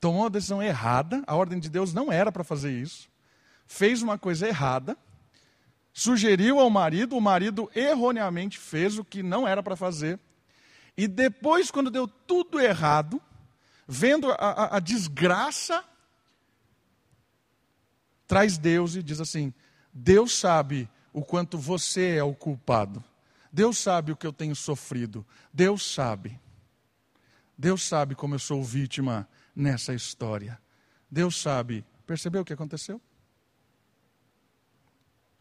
tomou 0.00 0.22
uma 0.22 0.30
decisão 0.30 0.62
errada, 0.62 1.22
a 1.26 1.34
ordem 1.34 1.58
de 1.58 1.68
Deus 1.68 1.92
não 1.92 2.12
era 2.12 2.30
para 2.30 2.44
fazer 2.44 2.70
isso, 2.70 3.08
fez 3.66 4.02
uma 4.02 4.18
coisa 4.18 4.46
errada, 4.46 4.96
sugeriu 5.92 6.60
ao 6.60 6.70
marido, 6.70 7.16
o 7.16 7.20
marido 7.20 7.70
erroneamente 7.74 8.58
fez 8.58 8.98
o 8.98 9.04
que 9.04 9.22
não 9.22 9.48
era 9.48 9.62
para 9.62 9.74
fazer. 9.74 10.20
E 10.96 11.06
depois, 11.06 11.70
quando 11.70 11.90
deu 11.90 12.08
tudo 12.08 12.58
errado, 12.58 13.20
vendo 13.86 14.30
a, 14.32 14.34
a, 14.34 14.76
a 14.76 14.80
desgraça, 14.80 15.84
traz 18.26 18.56
Deus 18.56 18.96
e 18.96 19.02
diz 19.02 19.20
assim: 19.20 19.52
Deus 19.92 20.32
sabe 20.32 20.88
o 21.12 21.22
quanto 21.22 21.58
você 21.58 22.16
é 22.16 22.22
o 22.22 22.34
culpado. 22.34 23.04
Deus 23.52 23.78
sabe 23.78 24.12
o 24.12 24.16
que 24.16 24.26
eu 24.26 24.32
tenho 24.32 24.54
sofrido. 24.54 25.26
Deus 25.52 25.94
sabe. 25.94 26.38
Deus 27.56 27.82
sabe 27.82 28.14
como 28.14 28.34
eu 28.34 28.38
sou 28.38 28.62
vítima 28.62 29.28
nessa 29.54 29.94
história. 29.94 30.60
Deus 31.10 31.40
sabe. 31.40 31.84
Percebeu 32.06 32.42
o 32.42 32.44
que 32.44 32.52
aconteceu? 32.52 33.00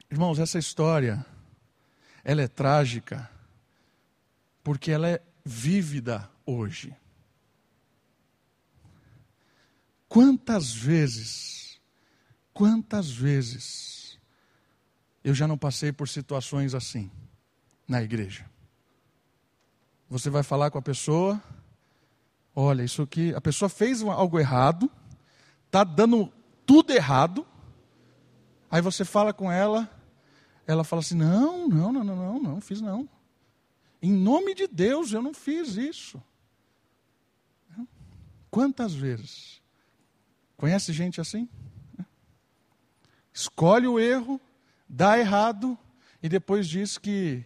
Irmãos, 0.09 0.39
essa 0.39 0.57
história, 0.57 1.25
ela 2.23 2.41
é 2.41 2.47
trágica, 2.47 3.29
porque 4.63 4.91
ela 4.91 5.09
é 5.09 5.21
vívida 5.45 6.27
hoje. 6.43 6.95
Quantas 10.09 10.73
vezes, 10.73 11.79
quantas 12.53 13.11
vezes 13.11 14.17
eu 15.23 15.33
já 15.33 15.47
não 15.47 15.57
passei 15.57 15.91
por 15.91 16.09
situações 16.09 16.73
assim 16.73 17.11
na 17.87 18.01
igreja? 18.01 18.49
Você 20.09 20.29
vai 20.29 20.41
falar 20.41 20.71
com 20.71 20.77
a 20.77 20.81
pessoa, 20.81 21.41
olha, 22.55 22.83
isso 22.83 23.01
aqui, 23.01 23.33
a 23.35 23.41
pessoa 23.41 23.69
fez 23.69 24.01
algo 24.01 24.39
errado, 24.39 24.89
está 25.65 25.83
dando 25.83 26.31
tudo 26.65 26.91
errado, 26.93 27.45
aí 28.71 28.81
você 28.81 29.03
fala 29.03 29.33
com 29.33 29.51
ela, 29.51 29.89
ela 30.65 30.83
fala 30.83 31.01
assim: 31.01 31.15
não, 31.15 31.67
não, 31.67 31.91
não, 31.91 32.03
não, 32.03 32.15
não, 32.15 32.39
não 32.41 32.61
fiz 32.61 32.81
não. 32.81 33.09
Em 34.05 34.13
nome 34.13 34.53
de 34.53 34.67
Deus, 34.67 35.11
eu 35.13 35.19
não 35.19 35.33
fiz 35.33 35.77
isso. 35.77 36.21
Quantas 38.51 38.93
vezes? 38.93 39.59
Conhece 40.55 40.93
gente 40.93 41.19
assim? 41.19 41.49
Escolhe 43.33 43.87
o 43.87 43.99
erro, 43.99 44.39
dá 44.87 45.17
errado 45.17 45.75
e 46.21 46.29
depois 46.29 46.67
diz 46.67 46.99
que 46.99 47.43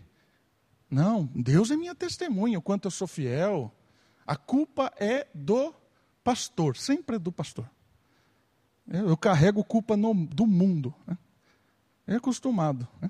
não, 0.92 1.28
Deus 1.34 1.72
é 1.72 1.78
minha 1.78 1.96
testemunha, 1.96 2.60
o 2.60 2.62
quanto 2.62 2.88
eu 2.88 2.92
sou 2.92 3.08
fiel. 3.08 3.74
A 4.28 4.36
culpa 4.36 4.92
é 4.98 5.28
do 5.34 5.74
pastor, 6.26 6.76
sempre 6.76 7.16
é 7.16 7.20
do 7.20 7.32
pastor. 7.32 7.72
Eu, 8.86 9.16
carrego 9.16 9.64
culpa 9.64 9.96
no, 9.96 10.14
do 10.14 10.46
mundo. 10.46 10.94
Né? 11.08 11.18
É 12.06 12.16
acostumado. 12.18 12.86
Né? 13.00 13.10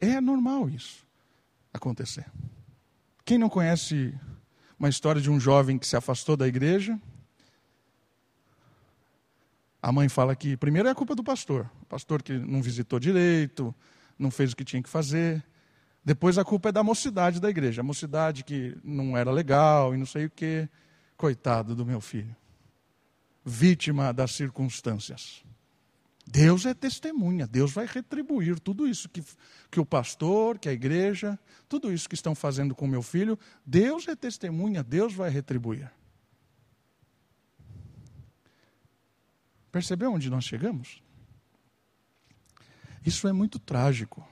É 0.00 0.20
normal 0.20 0.68
isso 0.68 1.06
acontecer. 1.72 2.26
Quem 3.24 3.38
não 3.38 3.48
conhece 3.48 4.14
uma 4.78 4.88
história 4.88 5.20
de 5.20 5.30
um 5.30 5.38
jovem 5.38 5.78
que 5.78 5.86
se 5.86 5.96
afastou 5.96 6.36
da 6.36 6.46
igreja? 6.46 6.98
A 9.82 9.92
mãe 9.92 10.08
fala 10.08 10.34
que 10.34 10.56
primeiro 10.56 10.88
é 10.88 10.92
a 10.92 10.94
culpa 10.94 11.14
do 11.14 11.22
pastor. 11.22 11.70
O 11.82 11.86
pastor 11.86 12.22
que 12.22 12.32
não 12.32 12.62
visitou 12.62 12.98
direito, 12.98 13.74
não 14.18 14.30
fez 14.30 14.52
o 14.52 14.56
que 14.56 14.64
tinha 14.64 14.82
que 14.82 14.88
fazer. 14.88 15.44
Depois 16.04 16.38
a 16.38 16.44
culpa 16.44 16.70
é 16.70 16.72
da 16.72 16.82
mocidade 16.82 17.40
da 17.40 17.50
igreja. 17.50 17.80
A 17.80 17.84
mocidade 17.84 18.42
que 18.44 18.76
não 18.82 19.16
era 19.16 19.30
legal 19.30 19.94
e 19.94 19.98
não 19.98 20.06
sei 20.06 20.26
o 20.26 20.30
quê. 20.30 20.68
Coitado 21.16 21.74
do 21.74 21.84
meu 21.84 22.00
filho. 22.00 22.34
Vítima 23.44 24.12
das 24.12 24.32
circunstâncias. 24.32 25.44
Deus 26.30 26.66
é 26.66 26.74
testemunha, 26.74 27.46
Deus 27.46 27.72
vai 27.72 27.86
retribuir 27.86 28.60
tudo 28.60 28.86
isso 28.86 29.08
que, 29.08 29.24
que 29.70 29.80
o 29.80 29.86
pastor, 29.86 30.58
que 30.58 30.68
a 30.68 30.72
igreja, 30.72 31.38
tudo 31.66 31.90
isso 31.90 32.06
que 32.06 32.14
estão 32.14 32.34
fazendo 32.34 32.74
com 32.74 32.86
meu 32.86 33.00
filho, 33.00 33.38
Deus 33.64 34.06
é 34.06 34.14
testemunha, 34.14 34.82
Deus 34.82 35.14
vai 35.14 35.30
retribuir. 35.30 35.90
Percebeu 39.72 40.12
onde 40.12 40.28
nós 40.28 40.44
chegamos? 40.44 41.02
Isso 43.06 43.26
é 43.26 43.32
muito 43.32 43.58
trágico. 43.58 44.26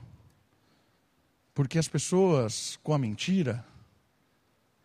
Porque 1.54 1.78
as 1.78 1.88
pessoas 1.88 2.78
com 2.82 2.92
a 2.92 2.98
mentira, 2.98 3.64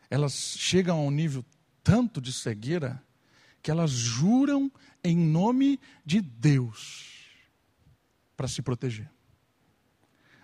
elas 0.10 0.56
chegam 0.58 0.98
a 0.98 1.02
um 1.02 1.12
nível 1.12 1.44
tanto 1.84 2.22
de 2.22 2.32
cegueira 2.32 3.04
que 3.62 3.70
elas 3.70 3.92
juram 3.92 4.72
em 5.04 5.18
nome 5.18 5.80
de 6.06 6.22
Deus 6.22 7.26
para 8.36 8.48
se 8.48 8.62
proteger. 8.62 9.10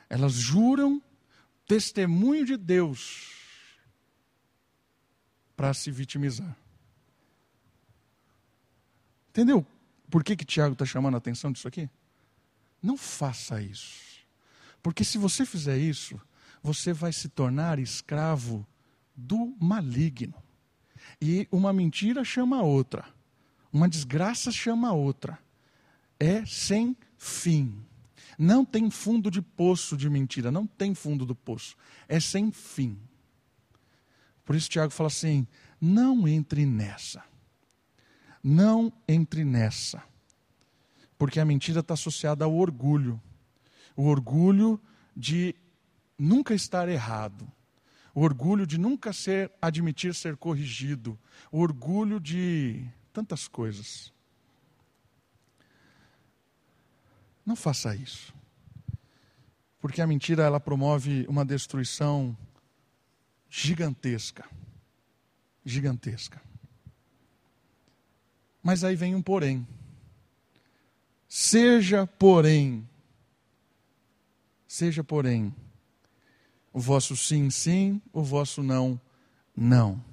Elas 0.10 0.34
juram 0.34 1.02
testemunho 1.66 2.46
de 2.46 2.58
Deus 2.58 3.34
para 5.56 5.74
se 5.74 5.92
vitimizar. 5.92 6.56
Entendeu 9.30 9.66
por 10.10 10.24
que, 10.24 10.36
que 10.36 10.46
Tiago 10.46 10.74
está 10.74 10.86
chamando 10.86 11.16
a 11.16 11.18
atenção 11.18 11.52
disso 11.52 11.68
aqui? 11.68 11.90
Não 12.82 12.96
faça 12.96 13.62
isso. 13.62 14.26
Porque 14.82 15.04
se 15.04 15.18
você 15.18 15.46
fizer 15.46 15.78
isso, 15.78 16.20
você 16.64 16.94
vai 16.94 17.12
se 17.12 17.28
tornar 17.28 17.80
escravo 17.80 18.66
do 19.16 19.56
maligno. 19.60 20.36
E 21.22 21.48
uma 21.52 21.74
mentira 21.74 22.24
chama 22.24 22.58
a 22.58 22.64
outra. 22.64 23.06
Uma 23.72 23.88
desgraça 23.88 24.52
chama 24.52 24.90
a 24.90 24.94
outra. 24.94 25.40
É 26.20 26.46
sem 26.46 26.96
fim. 27.18 27.76
Não 28.38 28.64
tem 28.64 28.90
fundo 28.90 29.32
de 29.32 29.42
poço 29.42 29.98
de 29.98 30.10
mentira, 30.10 30.52
não 30.52 30.68
tem 30.68 30.94
fundo 30.94 31.26
do 31.26 31.36
poço. 31.36 31.76
É 32.08 32.20
sem 32.20 32.52
fim. 32.52 33.00
Por 34.46 34.56
isso 34.56 34.70
Tiago 34.70 34.94
fala 34.94 35.08
assim: 35.08 35.48
não 35.82 36.28
entre 36.28 36.66
nessa. 36.66 37.24
Não 38.44 38.94
entre 39.08 39.44
nessa. 39.44 40.04
Porque 41.18 41.40
a 41.40 41.46
mentira 41.46 41.80
está 41.80 41.96
associada 41.96 42.46
ao 42.46 42.56
orgulho. 42.56 43.22
O 43.96 44.04
orgulho 44.04 44.80
de 45.16 45.56
nunca 46.18 46.54
estar 46.54 46.88
errado. 46.88 47.52
O 48.14 48.22
orgulho 48.22 48.66
de 48.66 48.78
nunca 48.78 49.12
ser, 49.12 49.52
admitir 49.62 50.14
ser 50.14 50.38
corrigido. 50.38 51.20
O 51.52 51.60
orgulho 51.60 52.20
de 52.20 52.88
tantas 53.18 53.48
coisas. 53.48 54.14
Não 57.44 57.56
faça 57.56 57.96
isso. 57.96 58.32
Porque 59.80 60.04
a 60.04 60.06
mentira 60.06 60.44
ela 60.44 60.60
promove 60.60 61.26
uma 61.28 61.44
destruição 61.44 62.38
gigantesca. 63.50 64.48
Gigantesca. 65.66 66.40
Mas 68.62 68.84
aí 68.84 68.96
vem 68.96 69.16
um 69.16 69.22
porém. 69.22 69.68
Seja, 71.28 72.06
porém, 72.06 72.88
seja, 74.68 75.04
porém, 75.04 75.56
o 76.72 76.80
vosso 76.80 77.18
sim, 77.18 77.50
sim, 77.50 78.00
o 78.14 78.22
vosso 78.22 78.62
não, 78.62 79.02
não, 79.56 80.04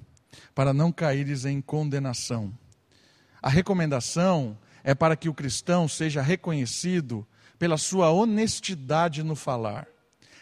para 0.55 0.73
não 0.73 0.91
caíres 0.91 1.45
em 1.45 1.61
condenação. 1.61 2.51
A 3.45 3.49
recomendação 3.49 4.57
é 4.83 4.95
para 4.95 5.15
que 5.15 5.29
o 5.29 5.33
cristão 5.33 5.87
seja 5.87 6.19
reconhecido 6.19 7.27
pela 7.59 7.77
sua 7.77 8.09
honestidade 8.09 9.21
no 9.21 9.35
falar. 9.35 9.87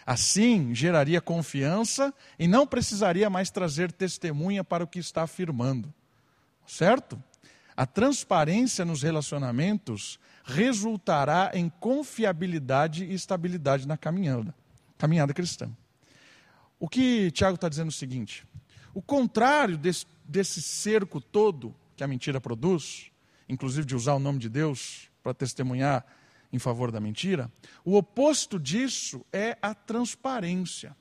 Assim, 0.06 0.74
geraria 0.74 1.20
confiança 1.20 2.14
e 2.40 2.48
não 2.48 2.66
precisaria 2.66 3.30
mais 3.30 3.52
trazer 3.52 3.92
testemunha 3.92 4.64
para 4.64 4.86
o 4.86 4.88
que 4.88 5.00
está 5.00 5.24
afirmando. 5.24 5.94
Certo? 6.66 7.22
A 7.76 7.86
transparência 7.86 8.86
nos 8.86 9.02
relacionamentos 9.02 10.18
resultará 10.46 11.52
em 11.54 11.68
confiabilidade 11.82 13.04
e 13.04 13.14
estabilidade 13.14 13.86
na 13.86 13.98
caminhada, 13.98 14.56
caminhada 14.98 15.34
cristã. 15.34 15.70
O 16.80 16.88
que 16.88 17.32
Tiago 17.32 17.56
está 17.56 17.68
dizendo 17.68 17.88
é 17.88 17.90
o 17.90 17.92
seguinte: 17.92 18.48
o 18.94 19.02
contrário 19.02 19.78
desse, 19.78 20.06
desse 20.26 20.62
cerco 20.62 21.20
todo 21.20 21.76
que 21.96 22.04
a 22.04 22.08
mentira 22.08 22.42
produz, 22.42 23.12
inclusive 23.48 23.86
de 23.86 23.96
usar 23.96 24.14
o 24.14 24.20
nome 24.20 24.40
de 24.40 24.50
Deus 24.50 25.10
para 25.22 25.34
testemunhar 25.34 26.06
em 26.52 26.60
favor 26.60 26.92
da 26.92 27.00
mentira, 27.00 27.52
o 27.84 27.96
oposto 27.96 28.60
disso 28.60 29.26
é 29.32 29.58
a 29.62 29.74
transparência. 29.74 30.96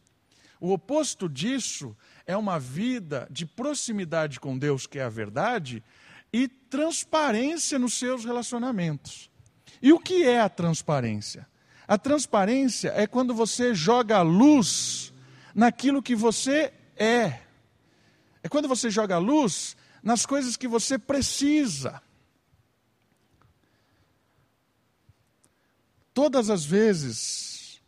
O 0.60 0.72
oposto 0.72 1.28
disso 1.28 1.96
é 2.26 2.36
uma 2.36 2.58
vida 2.58 3.26
de 3.30 3.44
proximidade 3.44 4.38
com 4.38 4.56
Deus, 4.56 4.86
que 4.86 4.98
é 4.98 5.02
a 5.02 5.08
verdade, 5.08 5.82
e 6.32 6.48
transparência 6.48 7.78
nos 7.78 7.94
seus 7.94 8.24
relacionamentos. 8.24 9.30
E 9.82 9.92
o 9.92 9.98
que 9.98 10.24
é 10.24 10.40
a 10.40 10.48
transparência? 10.48 11.46
A 11.86 11.98
transparência 11.98 12.92
é 12.96 13.06
quando 13.06 13.34
você 13.34 13.74
joga 13.74 14.22
luz 14.22 15.12
naquilo 15.54 16.00
que 16.00 16.14
você 16.14 16.72
é. 16.96 17.40
É 18.42 18.48
quando 18.48 18.68
você 18.68 18.88
joga 18.90 19.18
luz 19.18 19.76
nas 20.02 20.26
coisas 20.26 20.56
que 20.56 20.66
você 20.66 20.98
precisa. 20.98 22.02
Todas 26.12 26.50
as 26.50 26.64
vezes 26.64 27.80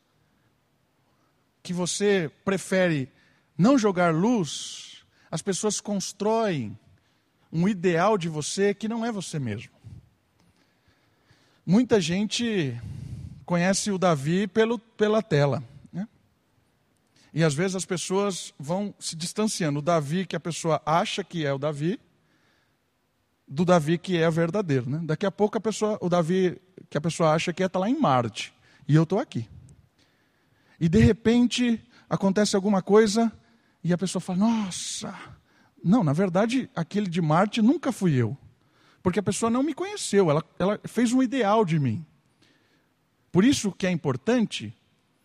que 1.63 1.73
você 1.73 2.31
prefere 2.45 3.11
não 3.57 3.79
jogar 3.79 4.15
luz, 4.15 5.05
as 5.31 5.43
pessoas 5.43 5.81
constroem 5.81 6.79
um 7.53 7.69
ideal 7.69 8.19
de 8.19 8.29
você 8.29 8.75
que 8.75 8.89
não 8.89 9.05
é 9.05 9.13
você 9.13 9.39
mesmo. 9.39 9.73
Muita 11.65 12.01
gente 12.01 12.79
conhece 13.47 13.91
o 13.91 13.99
Davi 13.99 14.47
pelo, 14.47 14.79
pela 14.79 15.23
tela. 15.23 15.63
Né? 15.93 16.07
E 17.33 17.43
às 17.45 17.55
vezes 17.55 17.77
as 17.77 17.85
pessoas 17.85 18.53
vão 18.59 18.95
se 18.99 19.17
distanciando. 19.17 19.79
O 19.79 19.83
Davi 19.83 20.27
que 20.27 20.37
a 20.37 20.41
pessoa 20.41 20.83
acha 20.85 21.23
que 21.23 21.47
é 21.47 21.53
o 21.53 21.59
Davi, 21.59 21.99
do 23.47 23.65
Davi 23.65 23.99
que 23.99 24.17
é 24.17 24.31
verdadeiro. 24.31 24.89
Né? 24.89 25.01
Daqui 25.05 25.27
a 25.27 25.31
pouco 25.31 25.59
a 25.59 25.61
pessoa, 25.61 25.99
o 26.01 26.09
Davi 26.09 26.61
que 26.89 26.99
a 26.99 27.01
pessoa 27.01 27.33
acha 27.33 27.53
que 27.53 27.63
é 27.63 27.67
está 27.67 27.79
lá 27.79 27.89
em 27.89 27.99
Marte. 27.99 28.53
E 28.89 28.95
eu 28.95 29.05
estou 29.05 29.19
aqui. 29.19 29.49
E 30.79 30.89
de 30.89 30.99
repente 30.99 31.81
acontece 32.09 32.57
alguma 32.57 32.83
coisa 32.83 33.33
e 33.83 33.93
a 33.93 33.99
pessoa 33.99 34.21
fala: 34.21 34.39
Nossa, 34.39 35.15
não, 35.83 36.03
na 36.03 36.13
verdade, 36.13 36.71
aquele 36.75 37.09
de 37.09 37.21
Marte 37.21 37.63
nunca 37.63 37.93
fui 37.93 38.15
eu. 38.15 38.37
Porque 39.03 39.21
a 39.21 39.23
pessoa 39.23 39.51
não 39.51 39.63
me 39.63 39.75
conheceu, 39.75 40.31
ela, 40.31 40.43
ela 40.59 40.81
fez 40.85 41.13
um 41.13 41.23
ideal 41.23 41.65
de 41.65 41.79
mim. 41.79 42.05
Por 43.31 43.45
isso 43.45 43.71
que 43.71 43.87
é 43.87 43.91
importante 43.91 44.75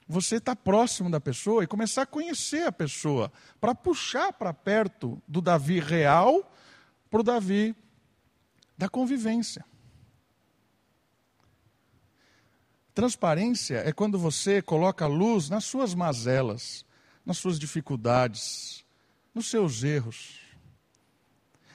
você 0.07 0.35
estar 0.35 0.55
tá 0.55 0.61
próximo 0.61 1.09
da 1.09 1.21
pessoa 1.21 1.63
e 1.63 1.67
começar 1.67 2.01
a 2.01 2.05
conhecer 2.05 2.63
a 2.63 2.71
pessoa, 2.71 3.31
para 3.61 3.75
puxar 3.75 4.33
para 4.33 4.53
perto 4.53 5.21
do 5.27 5.39
Davi 5.39 5.79
real 5.79 6.51
para 7.09 7.21
o 7.21 7.23
Davi 7.23 7.75
da 8.79 8.87
convivência. 8.87 9.65
Transparência 12.93 13.83
é 13.85 13.91
quando 13.91 14.17
você 14.17 14.61
coloca 14.61 15.05
luz 15.05 15.49
nas 15.49 15.65
suas 15.65 15.93
mazelas, 15.93 16.85
nas 17.25 17.37
suas 17.37 17.59
dificuldades, 17.59 18.85
nos 19.35 19.49
seus 19.49 19.83
erros. 19.83 20.39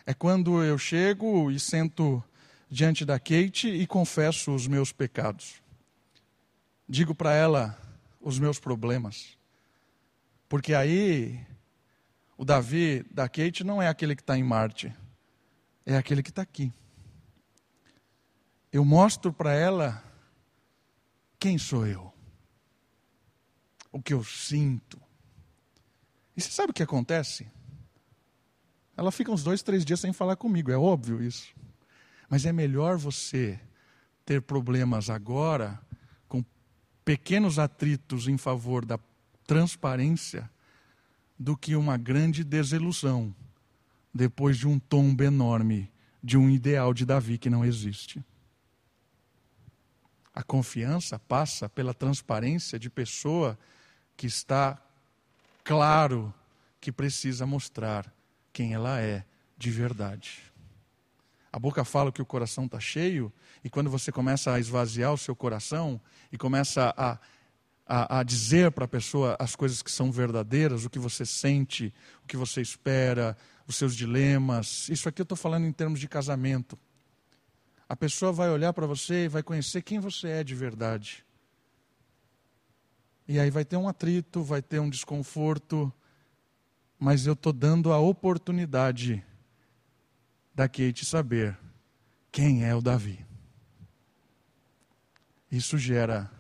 É 0.06 0.14
quando 0.14 0.64
eu 0.64 0.78
chego 0.78 1.50
e 1.50 1.60
sento 1.60 2.24
diante 2.70 3.04
da 3.04 3.18
Kate 3.18 3.68
e 3.68 3.86
confesso 3.86 4.54
os 4.54 4.66
meus 4.66 4.90
pecados. 4.90 5.62
Digo 6.88 7.14
para 7.14 7.34
ela 7.34 7.78
os 8.18 8.38
meus 8.38 8.58
problemas. 8.58 9.36
Porque 10.48 10.72
aí 10.72 11.38
o 12.38 12.46
Davi 12.46 13.04
da 13.10 13.28
Kate 13.28 13.62
não 13.62 13.82
é 13.82 13.88
aquele 13.88 14.16
que 14.16 14.22
está 14.22 14.38
em 14.38 14.42
Marte, 14.42 14.90
é 15.84 15.98
aquele 15.98 16.22
que 16.22 16.30
está 16.30 16.40
aqui. 16.40 16.72
Eu 18.74 18.84
mostro 18.84 19.32
para 19.32 19.54
ela 19.54 20.02
quem 21.38 21.56
sou 21.58 21.86
eu, 21.86 22.12
o 23.92 24.02
que 24.02 24.12
eu 24.12 24.24
sinto. 24.24 25.00
E 26.36 26.40
você 26.40 26.50
sabe 26.50 26.72
o 26.72 26.74
que 26.74 26.82
acontece? 26.82 27.46
Ela 28.96 29.12
fica 29.12 29.30
uns 29.30 29.44
dois, 29.44 29.62
três 29.62 29.84
dias 29.84 30.00
sem 30.00 30.12
falar 30.12 30.34
comigo, 30.34 30.72
é 30.72 30.76
óbvio 30.76 31.22
isso. 31.22 31.54
Mas 32.28 32.44
é 32.46 32.52
melhor 32.52 32.98
você 32.98 33.60
ter 34.26 34.42
problemas 34.42 35.08
agora, 35.08 35.80
com 36.26 36.44
pequenos 37.04 37.60
atritos 37.60 38.26
em 38.26 38.36
favor 38.36 38.84
da 38.84 38.98
transparência, 39.46 40.50
do 41.38 41.56
que 41.56 41.76
uma 41.76 41.96
grande 41.96 42.42
desilusão 42.42 43.32
depois 44.12 44.58
de 44.58 44.66
um 44.66 44.80
tombo 44.80 45.22
enorme 45.22 45.92
de 46.20 46.36
um 46.36 46.50
ideal 46.50 46.92
de 46.92 47.06
Davi 47.06 47.38
que 47.38 47.48
não 47.48 47.64
existe. 47.64 48.20
A 50.34 50.42
confiança 50.42 51.18
passa 51.18 51.68
pela 51.68 51.94
transparência 51.94 52.78
de 52.78 52.90
pessoa 52.90 53.56
que 54.16 54.26
está 54.26 54.76
claro 55.62 56.34
que 56.80 56.90
precisa 56.90 57.46
mostrar 57.46 58.12
quem 58.52 58.74
ela 58.74 59.00
é 59.00 59.24
de 59.56 59.70
verdade. 59.70 60.42
A 61.52 61.58
boca 61.58 61.84
fala 61.84 62.10
que 62.10 62.20
o 62.20 62.26
coração 62.26 62.64
está 62.64 62.80
cheio, 62.80 63.32
e 63.62 63.70
quando 63.70 63.88
você 63.88 64.10
começa 64.10 64.52
a 64.52 64.58
esvaziar 64.58 65.12
o 65.12 65.18
seu 65.18 65.36
coração 65.36 66.00
e 66.32 66.36
começa 66.36 66.92
a, 66.96 67.16
a, 67.86 68.18
a 68.18 68.22
dizer 68.24 68.72
para 68.72 68.86
a 68.86 68.88
pessoa 68.88 69.36
as 69.38 69.54
coisas 69.54 69.80
que 69.80 69.90
são 69.90 70.10
verdadeiras, 70.10 70.84
o 70.84 70.90
que 70.90 70.98
você 70.98 71.24
sente, 71.24 71.94
o 72.24 72.26
que 72.26 72.36
você 72.36 72.60
espera, 72.60 73.36
os 73.68 73.76
seus 73.76 73.94
dilemas. 73.94 74.88
Isso 74.88 75.08
aqui 75.08 75.22
eu 75.22 75.24
estou 75.24 75.38
falando 75.38 75.64
em 75.64 75.72
termos 75.72 76.00
de 76.00 76.08
casamento. 76.08 76.76
A 77.88 77.94
pessoa 77.94 78.32
vai 78.32 78.50
olhar 78.50 78.72
para 78.72 78.86
você 78.86 79.24
e 79.24 79.28
vai 79.28 79.42
conhecer 79.42 79.82
quem 79.82 79.98
você 79.98 80.28
é 80.28 80.44
de 80.44 80.54
verdade. 80.54 81.24
E 83.26 83.38
aí 83.38 83.50
vai 83.50 83.64
ter 83.64 83.76
um 83.76 83.88
atrito, 83.88 84.42
vai 84.42 84.60
ter 84.60 84.78
um 84.78 84.90
desconforto, 84.90 85.92
mas 86.98 87.26
eu 87.26 87.32
estou 87.32 87.52
dando 87.52 87.92
a 87.92 87.98
oportunidade 87.98 89.24
da 90.54 90.68
Kate 90.68 91.04
saber 91.04 91.58
quem 92.30 92.64
é 92.64 92.74
o 92.74 92.80
Davi. 92.80 93.24
Isso 95.50 95.78
gera 95.78 96.30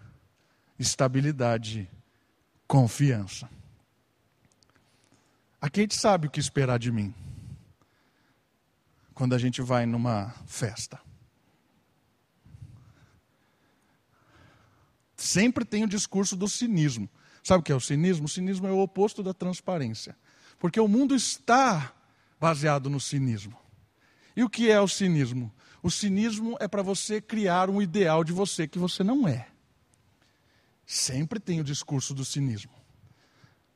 estabilidade, 0.78 1.88
confiança. 2.66 3.48
A 5.60 5.70
Kate 5.70 5.94
sabe 5.94 6.26
o 6.26 6.30
que 6.30 6.40
esperar 6.40 6.78
de 6.78 6.92
mim 6.92 7.14
quando 9.14 9.34
a 9.34 9.38
gente 9.38 9.62
vai 9.62 9.86
numa 9.86 10.30
festa. 10.46 11.00
Sempre 15.24 15.64
tem 15.64 15.82
o 15.82 15.88
discurso 15.88 16.36
do 16.36 16.46
cinismo. 16.46 17.08
Sabe 17.42 17.60
o 17.60 17.62
que 17.62 17.72
é 17.72 17.74
o 17.74 17.80
cinismo? 17.80 18.26
O 18.26 18.28
cinismo 18.28 18.66
é 18.66 18.70
o 18.70 18.80
oposto 18.80 19.22
da 19.22 19.32
transparência. 19.32 20.14
Porque 20.58 20.78
o 20.78 20.86
mundo 20.86 21.14
está 21.14 21.94
baseado 22.38 22.90
no 22.90 23.00
cinismo. 23.00 23.56
E 24.36 24.44
o 24.44 24.50
que 24.50 24.70
é 24.70 24.78
o 24.78 24.86
cinismo? 24.86 25.50
O 25.82 25.90
cinismo 25.90 26.58
é 26.60 26.68
para 26.68 26.82
você 26.82 27.22
criar 27.22 27.70
um 27.70 27.80
ideal 27.80 28.22
de 28.22 28.34
você 28.34 28.68
que 28.68 28.78
você 28.78 29.02
não 29.02 29.26
é. 29.26 29.48
Sempre 30.84 31.40
tem 31.40 31.58
o 31.58 31.64
discurso 31.64 32.12
do 32.12 32.22
cinismo. 32.22 32.72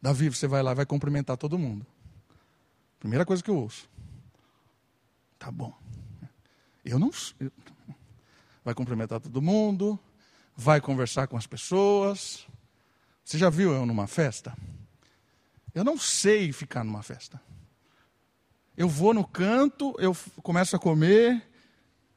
Davi, 0.03 0.29
você 0.29 0.47
vai 0.47 0.63
lá 0.63 0.73
e 0.73 0.75
vai 0.75 0.85
cumprimentar 0.85 1.39
todo 1.39 1.59
mundo. 1.59 1.87
Primeira 3.01 3.25
coisa 3.25 3.43
que 3.43 3.49
eu 3.49 3.57
ouço. 3.57 3.89
Tá 5.39 5.51
bom. 5.51 5.73
Eu 6.85 6.99
não. 6.99 7.11
Vai 8.63 8.75
cumprimentar 8.75 9.19
todo 9.19 9.41
mundo, 9.41 9.99
vai 10.61 10.81
conversar 10.81 11.29
com 11.29 11.37
as 11.37 11.47
pessoas, 11.47 12.45
Você 13.25 13.39
já 13.39 13.49
viu 13.51 13.73
eu 13.73 13.85
numa 13.85 14.07
festa? 14.07 14.57
Eu 15.75 15.85
não 15.85 15.99
sei 15.99 16.51
ficar 16.51 16.83
numa 16.83 17.03
festa. 17.03 17.41
Eu 18.75 18.89
vou 18.89 19.13
no 19.13 19.23
canto, 19.23 19.95
eu 19.99 20.17
começo 20.43 20.75
a 20.75 20.79
comer, 20.79 21.47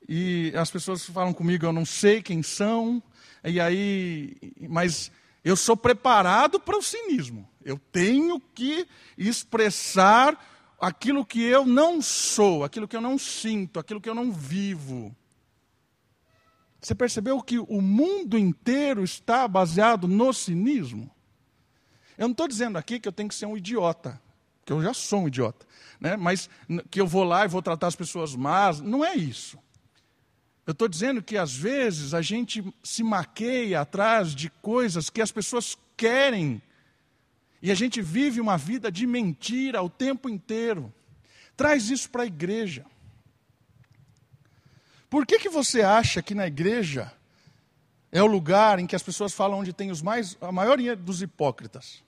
e 0.07 0.53
as 0.55 0.71
pessoas 0.71 1.05
falam 1.05 1.33
comigo, 1.33 1.65
eu 1.65 1.73
não 1.73 1.85
sei 1.85 2.21
quem 2.21 2.41
são, 2.41 3.03
e 3.43 3.59
aí, 3.59 4.37
mas 4.69 5.11
eu 5.43 5.57
sou 5.57 5.75
preparado 5.75 6.59
para 6.59 6.77
o 6.77 6.81
cinismo. 6.81 7.47
Eu 7.63 7.77
tenho 7.91 8.39
que 8.39 8.87
expressar 9.17 10.73
aquilo 10.79 11.25
que 11.25 11.43
eu 11.43 11.65
não 11.65 12.01
sou, 12.01 12.63
aquilo 12.63 12.87
que 12.87 12.95
eu 12.95 13.01
não 13.01 13.17
sinto, 13.17 13.79
aquilo 13.79 13.99
que 13.99 14.09
eu 14.09 14.15
não 14.15 14.31
vivo. 14.31 15.15
Você 16.81 16.95
percebeu 16.95 17.39
que 17.41 17.59
o 17.59 17.79
mundo 17.79 18.37
inteiro 18.37 19.03
está 19.03 19.47
baseado 19.47 20.07
no 20.07 20.33
cinismo? 20.33 21.11
Eu 22.17 22.27
não 22.27 22.31
estou 22.31 22.47
dizendo 22.47 22.77
aqui 22.77 22.99
que 22.99 23.07
eu 23.07 23.11
tenho 23.11 23.29
que 23.29 23.35
ser 23.35 23.45
um 23.45 23.55
idiota, 23.55 24.19
que 24.65 24.73
eu 24.73 24.81
já 24.81 24.93
sou 24.93 25.21
um 25.23 25.27
idiota, 25.27 25.65
né? 25.99 26.17
mas 26.17 26.49
que 26.89 26.99
eu 26.99 27.05
vou 27.05 27.23
lá 27.23 27.45
e 27.45 27.47
vou 27.47 27.61
tratar 27.61 27.87
as 27.87 27.95
pessoas 27.95 28.35
más, 28.35 28.81
não 28.81 29.05
é 29.05 29.15
isso. 29.15 29.59
Eu 30.65 30.71
estou 30.71 30.87
dizendo 30.87 31.21
que 31.21 31.37
às 31.37 31.55
vezes 31.55 32.13
a 32.13 32.21
gente 32.21 32.63
se 32.83 33.03
maqueia 33.03 33.81
atrás 33.81 34.33
de 34.33 34.49
coisas 34.49 35.09
que 35.09 35.21
as 35.21 35.31
pessoas 35.31 35.77
querem. 35.95 36.61
E 37.61 37.71
a 37.71 37.75
gente 37.75 38.01
vive 38.01 38.41
uma 38.41 38.57
vida 38.57 38.91
de 38.91 39.05
mentira 39.05 39.83
o 39.83 39.89
tempo 39.89 40.29
inteiro. 40.29 40.91
Traz 41.55 41.89
isso 41.89 42.09
para 42.09 42.23
a 42.23 42.27
igreja. 42.27 42.85
Por 45.11 45.25
que, 45.25 45.37
que 45.37 45.49
você 45.49 45.81
acha 45.81 46.21
que 46.21 46.33
na 46.33 46.47
igreja 46.47 47.11
é 48.13 48.23
o 48.23 48.25
lugar 48.25 48.79
em 48.79 48.87
que 48.87 48.95
as 48.95 49.03
pessoas 49.03 49.33
falam 49.33 49.59
onde 49.59 49.73
tem 49.73 49.91
os 49.91 50.01
mais, 50.01 50.37
a 50.39 50.53
maioria 50.53 50.95
dos 50.95 51.21
hipócritas? 51.21 52.01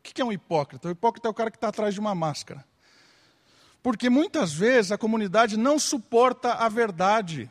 O 0.00 0.02
que, 0.02 0.12
que 0.12 0.20
é 0.20 0.24
um 0.24 0.32
hipócrita? 0.32 0.88
O 0.88 0.90
hipócrita 0.90 1.28
é 1.28 1.30
o 1.30 1.34
cara 1.34 1.52
que 1.52 1.56
está 1.56 1.68
atrás 1.68 1.94
de 1.94 2.00
uma 2.00 2.16
máscara. 2.16 2.64
Porque 3.80 4.10
muitas 4.10 4.52
vezes 4.52 4.90
a 4.90 4.98
comunidade 4.98 5.56
não 5.56 5.78
suporta 5.78 6.54
a 6.54 6.68
verdade. 6.68 7.48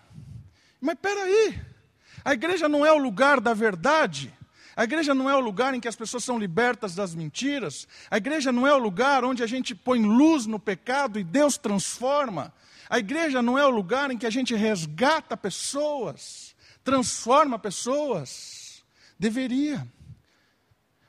Mas 0.81 0.97
peraí, 1.01 1.57
a 2.25 2.33
igreja 2.33 2.67
não 2.67 2.85
é 2.85 2.91
o 2.91 2.97
lugar 2.97 3.39
da 3.39 3.53
verdade. 3.53 4.33
A 4.75 4.83
igreja 4.83 5.13
não 5.13 5.29
é 5.29 5.35
o 5.37 5.39
lugar 5.39 5.73
em 5.73 5.79
que 5.79 5.87
as 5.87 5.95
pessoas 5.95 6.25
são 6.25 6.37
libertas 6.37 6.93
das 6.93 7.15
mentiras. 7.15 7.87
A 8.09 8.17
igreja 8.17 8.51
não 8.51 8.67
é 8.67 8.73
o 8.73 8.77
lugar 8.77 9.23
onde 9.23 9.41
a 9.41 9.47
gente 9.47 9.73
põe 9.73 10.01
luz 10.01 10.45
no 10.45 10.59
pecado 10.59 11.17
e 11.17 11.23
Deus 11.23 11.57
transforma. 11.57 12.53
A 12.91 12.99
igreja 12.99 13.41
não 13.41 13.57
é 13.57 13.65
o 13.65 13.69
lugar 13.69 14.11
em 14.11 14.17
que 14.17 14.25
a 14.25 14.29
gente 14.29 14.53
resgata 14.53 15.37
pessoas, 15.37 16.53
transforma 16.83 17.57
pessoas. 17.57 18.83
Deveria. 19.17 19.87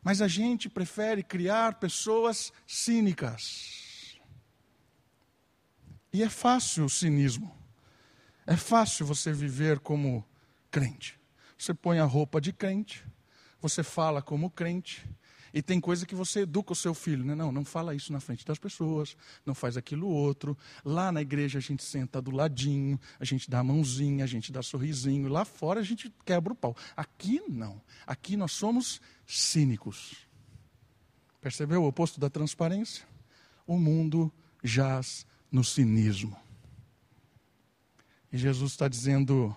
Mas 0.00 0.22
a 0.22 0.28
gente 0.28 0.68
prefere 0.68 1.24
criar 1.24 1.80
pessoas 1.80 2.52
cínicas. 2.68 4.16
E 6.12 6.22
é 6.22 6.28
fácil 6.28 6.84
o 6.84 6.88
cinismo. 6.88 7.52
É 8.46 8.56
fácil 8.56 9.04
você 9.04 9.32
viver 9.32 9.80
como 9.80 10.24
crente. 10.70 11.18
Você 11.58 11.74
põe 11.74 11.98
a 11.98 12.04
roupa 12.04 12.40
de 12.40 12.52
crente, 12.52 13.04
você 13.60 13.82
fala 13.82 14.22
como 14.22 14.48
crente, 14.48 15.04
e 15.52 15.60
tem 15.60 15.80
coisa 15.80 16.06
que 16.06 16.14
você 16.14 16.40
educa 16.40 16.72
o 16.72 16.76
seu 16.76 16.94
filho, 16.94 17.24
né? 17.24 17.34
Não, 17.34 17.52
não 17.52 17.64
fala 17.64 17.94
isso 17.94 18.12
na 18.12 18.20
frente 18.20 18.44
das 18.44 18.58
pessoas, 18.58 19.16
não 19.44 19.54
faz 19.54 19.76
aquilo 19.76 20.08
outro. 20.08 20.56
Lá 20.84 21.12
na 21.12 21.20
igreja 21.20 21.58
a 21.58 21.62
gente 21.62 21.82
senta 21.82 22.22
do 22.22 22.30
ladinho, 22.30 22.98
a 23.20 23.24
gente 23.24 23.50
dá 23.50 23.58
a 23.58 23.64
mãozinha, 23.64 24.24
a 24.24 24.26
gente 24.26 24.50
dá 24.50 24.62
sorrisinho. 24.62 25.28
Lá 25.28 25.44
fora 25.44 25.80
a 25.80 25.82
gente 25.82 26.12
quebra 26.24 26.52
o 26.52 26.56
pau. 26.56 26.74
Aqui 26.96 27.42
não. 27.48 27.80
Aqui 28.06 28.36
nós 28.36 28.52
somos 28.52 29.00
cínicos. 29.26 30.26
Percebeu 31.40 31.82
o 31.82 31.86
oposto 31.86 32.18
da 32.18 32.30
transparência? 32.30 33.04
O 33.66 33.76
mundo 33.76 34.32
jaz 34.62 35.26
no 35.50 35.62
cinismo. 35.62 36.36
E 38.32 38.38
Jesus 38.38 38.72
está 38.72 38.88
dizendo, 38.88 39.54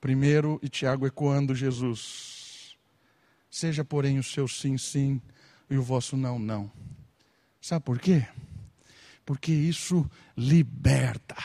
primeiro, 0.00 0.60
e 0.62 0.68
Tiago 0.68 1.06
ecoando 1.06 1.54
Jesus: 1.54 2.43
Seja, 3.54 3.84
porém, 3.84 4.18
o 4.18 4.22
seu 4.24 4.48
sim, 4.48 4.76
sim, 4.76 5.22
e 5.70 5.76
o 5.76 5.82
vosso 5.82 6.16
não, 6.16 6.40
não. 6.40 6.68
Sabe 7.60 7.84
por 7.84 8.00
quê? 8.00 8.26
Porque 9.24 9.52
isso 9.52 10.10
liberta. 10.36 11.36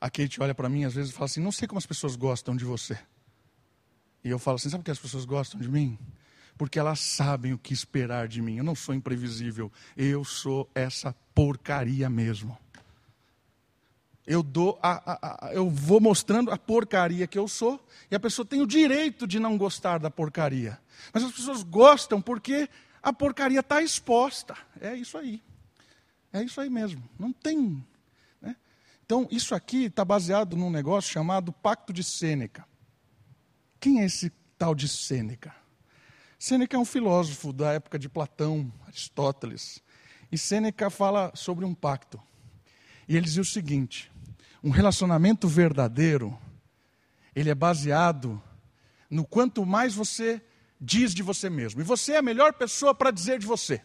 A 0.00 0.08
Kate 0.08 0.40
olha 0.40 0.54
para 0.54 0.68
mim 0.68 0.84
às 0.84 0.94
vezes 0.94 1.10
fala 1.10 1.24
assim: 1.24 1.40
Não 1.40 1.50
sei 1.50 1.66
como 1.66 1.78
as 1.78 1.86
pessoas 1.86 2.14
gostam 2.14 2.54
de 2.54 2.64
você. 2.64 2.96
E 4.22 4.30
eu 4.30 4.38
falo 4.38 4.58
assim: 4.58 4.70
Sabe 4.70 4.82
por 4.82 4.84
que 4.84 4.92
as 4.92 5.00
pessoas 5.00 5.24
gostam 5.24 5.60
de 5.60 5.68
mim? 5.68 5.98
porque 6.56 6.78
elas 6.78 6.98
sabem 6.98 7.52
o 7.52 7.58
que 7.58 7.72
esperar 7.72 8.26
de 8.26 8.42
mim. 8.42 8.58
Eu 8.58 8.64
não 8.64 8.74
sou 8.74 8.92
imprevisível, 8.92 9.72
eu 9.96 10.24
sou 10.24 10.68
essa 10.74 11.14
porcaria 11.32 12.10
mesmo. 12.10 12.58
Eu 14.30 14.42
dou 14.42 14.78
a, 14.82 15.12
a, 15.12 15.48
a, 15.48 15.54
eu 15.54 15.70
vou 15.70 16.02
mostrando 16.02 16.50
a 16.50 16.58
porcaria 16.58 17.26
que 17.26 17.38
eu 17.38 17.48
sou, 17.48 17.82
e 18.10 18.14
a 18.14 18.20
pessoa 18.20 18.44
tem 18.44 18.60
o 18.60 18.66
direito 18.66 19.26
de 19.26 19.40
não 19.40 19.56
gostar 19.56 19.96
da 19.96 20.10
porcaria. 20.10 20.78
Mas 21.14 21.24
as 21.24 21.32
pessoas 21.32 21.62
gostam 21.62 22.20
porque 22.20 22.68
a 23.02 23.10
porcaria 23.10 23.60
está 23.60 23.80
exposta. 23.80 24.54
É 24.82 24.94
isso 24.94 25.16
aí. 25.16 25.42
É 26.30 26.42
isso 26.42 26.60
aí 26.60 26.68
mesmo. 26.68 27.02
Não 27.18 27.32
tem. 27.32 27.82
Né? 28.38 28.54
Então, 29.02 29.26
isso 29.30 29.54
aqui 29.54 29.84
está 29.84 30.04
baseado 30.04 30.58
num 30.58 30.70
negócio 30.70 31.10
chamado 31.10 31.50
Pacto 31.50 31.90
de 31.90 32.04
Sêneca. 32.04 32.66
Quem 33.80 34.02
é 34.02 34.04
esse 34.04 34.30
tal 34.58 34.74
de 34.74 34.88
Sêneca? 34.88 35.56
Sêneca 36.38 36.76
é 36.76 36.78
um 36.78 36.84
filósofo 36.84 37.50
da 37.50 37.72
época 37.72 37.98
de 37.98 38.10
Platão, 38.10 38.70
Aristóteles. 38.86 39.82
E 40.30 40.36
Sêneca 40.36 40.90
fala 40.90 41.32
sobre 41.34 41.64
um 41.64 41.72
pacto. 41.72 42.20
E 43.08 43.16
ele 43.16 43.24
dizia 43.24 43.40
o 43.40 43.46
seguinte: 43.46 44.12
um 44.62 44.70
relacionamento 44.70 45.46
verdadeiro, 45.48 46.38
ele 47.34 47.50
é 47.50 47.54
baseado 47.54 48.40
no 49.10 49.24
quanto 49.24 49.64
mais 49.64 49.94
você 49.94 50.42
diz 50.80 51.14
de 51.14 51.22
você 51.22 51.48
mesmo. 51.48 51.80
E 51.80 51.84
você 51.84 52.12
é 52.12 52.18
a 52.18 52.22
melhor 52.22 52.52
pessoa 52.52 52.94
para 52.94 53.10
dizer 53.10 53.38
de 53.38 53.46
você. 53.46 53.80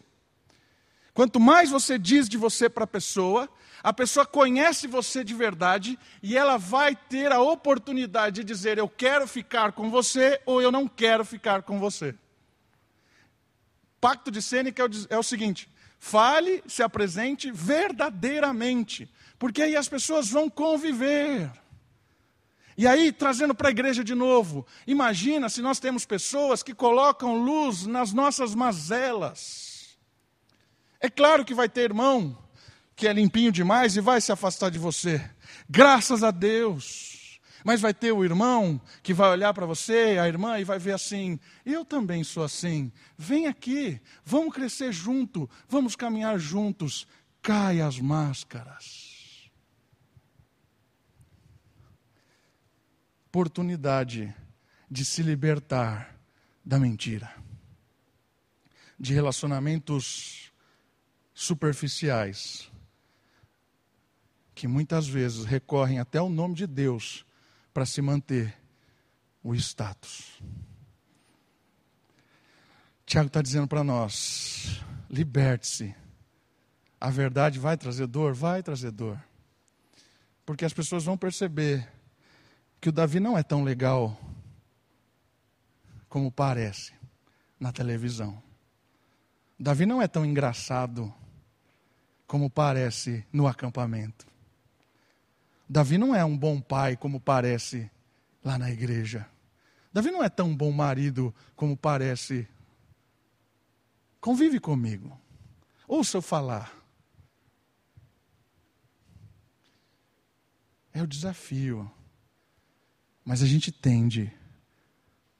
Quanto 1.12 1.38
mais 1.38 1.70
você 1.70 1.98
diz 1.98 2.28
de 2.28 2.36
você 2.36 2.68
para 2.68 2.84
a 2.84 2.88
pessoa, 2.88 3.48
a 3.82 3.92
pessoa 3.92 4.26
conhece 4.26 4.86
você 4.88 5.22
de 5.22 5.32
verdade 5.32 5.98
e 6.22 6.36
ela 6.36 6.56
vai 6.56 6.96
ter 6.96 7.30
a 7.30 7.40
oportunidade 7.40 8.36
de 8.36 8.44
dizer: 8.44 8.78
Eu 8.78 8.88
quero 8.88 9.26
ficar 9.28 9.72
com 9.72 9.90
você 9.90 10.40
ou 10.44 10.60
eu 10.60 10.72
não 10.72 10.88
quero 10.88 11.24
ficar 11.24 11.62
com 11.62 11.78
você 11.78 12.16
pacto 14.04 14.30
de 14.30 14.42
Sêneca 14.42 14.82
é, 14.82 15.14
é 15.14 15.18
o 15.18 15.22
seguinte: 15.22 15.66
fale, 15.98 16.62
se 16.66 16.82
apresente 16.82 17.50
verdadeiramente, 17.50 19.10
porque 19.38 19.62
aí 19.62 19.76
as 19.76 19.88
pessoas 19.88 20.28
vão 20.28 20.48
conviver. 20.48 21.50
E 22.76 22.86
aí, 22.86 23.12
trazendo 23.12 23.54
para 23.54 23.68
a 23.68 23.70
igreja 23.70 24.02
de 24.02 24.14
novo, 24.14 24.66
imagina 24.86 25.48
se 25.48 25.62
nós 25.62 25.78
temos 25.78 26.04
pessoas 26.04 26.62
que 26.62 26.74
colocam 26.74 27.36
luz 27.36 27.86
nas 27.86 28.12
nossas 28.12 28.54
mazelas. 28.54 29.96
É 31.00 31.08
claro 31.08 31.44
que 31.44 31.54
vai 31.54 31.68
ter 31.68 31.82
irmão 31.82 32.36
que 32.96 33.08
é 33.08 33.12
limpinho 33.12 33.50
demais 33.50 33.96
e 33.96 34.00
vai 34.00 34.20
se 34.20 34.32
afastar 34.32 34.70
de 34.70 34.78
você. 34.78 35.22
Graças 35.68 36.22
a 36.22 36.30
Deus. 36.30 37.40
Mas 37.64 37.80
vai 37.80 37.94
ter 37.94 38.12
o 38.12 38.22
irmão 38.22 38.78
que 39.02 39.14
vai 39.14 39.30
olhar 39.30 39.54
para 39.54 39.64
você, 39.64 40.18
a 40.20 40.28
irmã, 40.28 40.58
e 40.58 40.64
vai 40.64 40.78
ver 40.78 40.92
assim: 40.92 41.40
eu 41.64 41.82
também 41.82 42.22
sou 42.22 42.44
assim. 42.44 42.92
Vem 43.16 43.46
aqui, 43.46 43.98
vamos 44.22 44.54
crescer 44.54 44.92
junto, 44.92 45.48
vamos 45.66 45.96
caminhar 45.96 46.38
juntos. 46.38 47.06
Cai 47.40 47.80
as 47.80 47.98
máscaras. 47.98 49.13
Oportunidade 53.34 54.32
de 54.88 55.04
se 55.04 55.20
libertar 55.20 56.16
da 56.64 56.78
mentira, 56.78 57.34
de 58.96 59.12
relacionamentos 59.12 60.52
superficiais, 61.34 62.70
que 64.54 64.68
muitas 64.68 65.08
vezes 65.08 65.44
recorrem 65.44 65.98
até 65.98 66.22
o 66.22 66.28
nome 66.28 66.54
de 66.54 66.64
Deus 66.64 67.26
para 67.72 67.84
se 67.84 68.00
manter 68.00 68.56
o 69.42 69.52
status. 69.56 70.40
Tiago 73.04 73.26
está 73.26 73.42
dizendo 73.42 73.66
para 73.66 73.82
nós: 73.82 74.80
liberte-se. 75.10 75.92
A 77.00 77.10
verdade 77.10 77.58
vai 77.58 77.76
trazer 77.76 78.06
dor? 78.06 78.32
Vai 78.32 78.62
trazer 78.62 78.92
dor. 78.92 79.20
Porque 80.46 80.64
as 80.64 80.72
pessoas 80.72 81.02
vão 81.02 81.18
perceber 81.18 81.92
que 82.84 82.90
o 82.90 82.92
Davi 82.92 83.18
não 83.18 83.38
é 83.38 83.42
tão 83.42 83.64
legal 83.64 84.14
como 86.06 86.30
parece 86.30 86.92
na 87.58 87.72
televisão. 87.72 88.42
Davi 89.58 89.86
não 89.86 90.02
é 90.02 90.06
tão 90.06 90.22
engraçado 90.22 91.10
como 92.26 92.50
parece 92.50 93.26
no 93.32 93.46
acampamento. 93.46 94.26
Davi 95.66 95.96
não 95.96 96.14
é 96.14 96.22
um 96.26 96.36
bom 96.36 96.60
pai 96.60 96.94
como 96.94 97.18
parece 97.18 97.90
lá 98.44 98.58
na 98.58 98.70
igreja. 98.70 99.26
Davi 99.90 100.10
não 100.10 100.22
é 100.22 100.28
tão 100.28 100.54
bom 100.54 100.70
marido 100.70 101.34
como 101.56 101.78
parece. 101.78 102.46
Convive 104.20 104.60
comigo. 104.60 105.18
Ouça 105.88 106.18
eu 106.18 106.22
falar. 106.22 106.70
É 110.92 111.02
o 111.02 111.06
desafio. 111.06 111.90
Mas 113.24 113.42
a 113.42 113.46
gente 113.46 113.72
tende. 113.72 114.30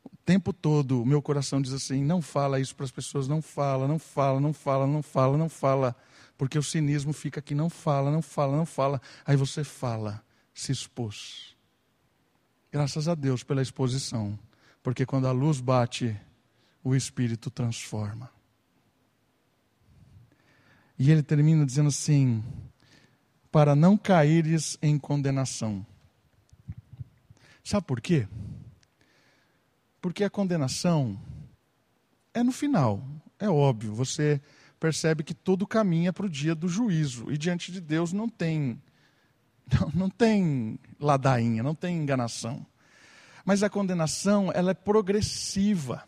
O 0.05 0.17
tempo 0.25 0.53
todo, 0.53 1.03
o 1.03 1.07
meu 1.07 1.21
coração 1.21 1.61
diz 1.61 1.73
assim: 1.73 2.03
não 2.03 2.23
fala 2.23 2.59
isso 2.59 2.75
para 2.75 2.85
as 2.85 2.91
pessoas, 2.91 3.29
não 3.29 3.43
fala, 3.43 3.87
não 3.87 3.99
fala, 3.99 4.41
não 4.41 4.53
fala, 4.53 4.87
não 4.87 5.03
fala, 5.03 5.37
não 5.37 5.49
fala. 5.49 5.95
Porque 6.39 6.59
o 6.59 6.63
cinismo 6.63 7.13
fica 7.13 7.41
aqui: 7.41 7.55
não 7.55 7.69
fala, 7.69 8.11
não 8.11 8.23
fala, 8.23 8.57
não 8.57 8.67
fala. 8.67 9.01
Aí 9.27 9.37
você 9.37 9.63
fala, 9.63 10.25
se 10.55 10.73
expôs. 10.73 11.55
Graças 12.73 13.07
a 13.07 13.15
Deus 13.15 13.43
pela 13.43 13.63
exposição. 13.63 14.39
Porque 14.83 15.07
quando 15.07 15.27
a 15.27 15.33
luz 15.33 15.61
bate, 15.61 16.19
o 16.83 16.95
Espírito 16.95 17.51
transforma. 17.51 18.31
E 20.99 21.11
ele 21.11 21.23
termina 21.23 21.67
dizendo 21.67 21.89
assim: 21.89 22.43
para 23.51 23.75
não 23.75 23.97
caíres 23.97 24.79
em 24.83 24.99
condenação. 24.99 25.85
Sabe 27.65 27.87
por 27.87 28.01
quê? 28.01 28.29
Porque 30.01 30.23
a 30.23 30.29
condenação 30.29 31.19
é 32.35 32.43
no 32.43 32.53
final, 32.53 33.03
é 33.39 33.49
óbvio. 33.49 33.95
Você 33.95 34.39
percebe 34.79 35.25
que 35.25 35.33
todo 35.33 35.67
caminha 35.67 36.13
para 36.13 36.27
o 36.27 36.29
dia 36.29 36.55
do 36.55 36.69
juízo 36.69 37.33
e 37.33 37.39
diante 37.39 37.73
de 37.73 37.81
Deus 37.81 38.13
não 38.13 38.29
tem 38.29 38.79
não, 39.81 39.91
não 39.95 40.11
tem 40.11 40.79
ladainha, 41.01 41.63
não 41.63 41.75
tem 41.75 41.97
enganação. 41.97 42.67
Mas 43.47 43.63
a 43.63 43.71
condenação 43.71 44.53
ela 44.55 44.73
é 44.73 44.75
progressiva. 44.75 46.07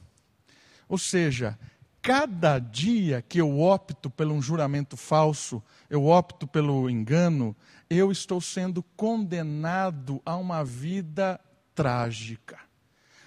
Ou 0.87 0.99
seja, 0.99 1.59
cada 2.07 2.61
dia 2.61 3.21
que 3.21 3.41
eu 3.41 3.59
opto 3.59 4.09
pelo 4.09 4.33
um 4.33 4.41
juramento 4.41 4.97
falso, 4.97 5.61
eu 5.91 6.07
opto 6.07 6.47
pelo 6.47 6.89
engano, 6.89 7.55
eu 7.91 8.13
estou 8.13 8.41
sendo 8.41 8.81
condenado 8.81 10.23
a 10.25 10.37
uma 10.37 10.65
vida 10.65 11.41
trágica, 11.75 12.61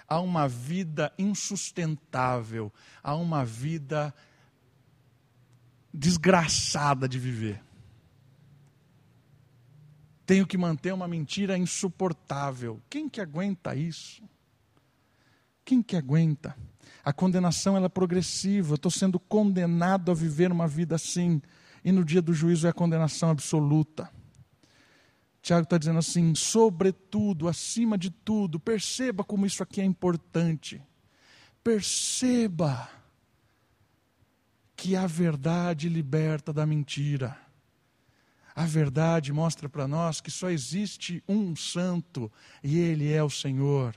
a 0.07 0.21
uma 0.21 0.47
vida 0.47 1.11
insustentável, 1.19 2.71
a 3.03 3.15
uma 3.15 3.43
vida 3.43 4.15
desgraçada 5.93 7.05
de 7.05 7.19
viver. 7.19 7.61
Tenho 10.25 10.47
que 10.47 10.57
manter 10.57 10.93
uma 10.93 11.07
mentira 11.07 11.57
insuportável. 11.57 12.81
Quem 12.89 13.09
que 13.09 13.19
aguenta 13.19 13.75
isso? 13.75 14.23
Quem 15.69 15.83
que 15.83 15.95
aguenta? 15.95 16.57
A 17.05 17.13
condenação 17.13 17.77
ela 17.77 17.85
é 17.85 17.89
progressiva. 17.89 18.71
Eu 18.71 18.75
estou 18.75 18.89
sendo 18.89 19.19
condenado 19.19 20.09
a 20.09 20.15
viver 20.15 20.51
uma 20.51 20.67
vida 20.67 20.95
assim. 20.95 21.39
E 21.85 21.91
no 21.91 22.03
dia 22.03 22.23
do 22.23 22.33
juízo 22.33 22.65
é 22.65 22.71
a 22.71 22.73
condenação 22.73 23.29
absoluta. 23.29 24.09
Tiago 25.43 25.65
está 25.65 25.77
dizendo 25.77 25.99
assim: 25.99 26.33
sobretudo, 26.33 27.47
acima 27.47 27.99
de 27.99 28.09
tudo, 28.09 28.59
perceba 28.59 29.23
como 29.23 29.45
isso 29.45 29.61
aqui 29.61 29.79
é 29.79 29.83
importante. 29.85 30.81
Perceba 31.63 32.89
que 34.75 34.95
a 34.95 35.05
verdade 35.05 35.87
liberta 35.87 36.51
da 36.51 36.65
mentira. 36.65 37.37
A 38.55 38.65
verdade 38.65 39.31
mostra 39.31 39.69
para 39.69 39.87
nós 39.87 40.19
que 40.19 40.31
só 40.31 40.49
existe 40.49 41.23
um 41.29 41.55
santo 41.55 42.31
e 42.63 42.79
ele 42.79 43.13
é 43.13 43.23
o 43.23 43.29
Senhor. 43.29 43.95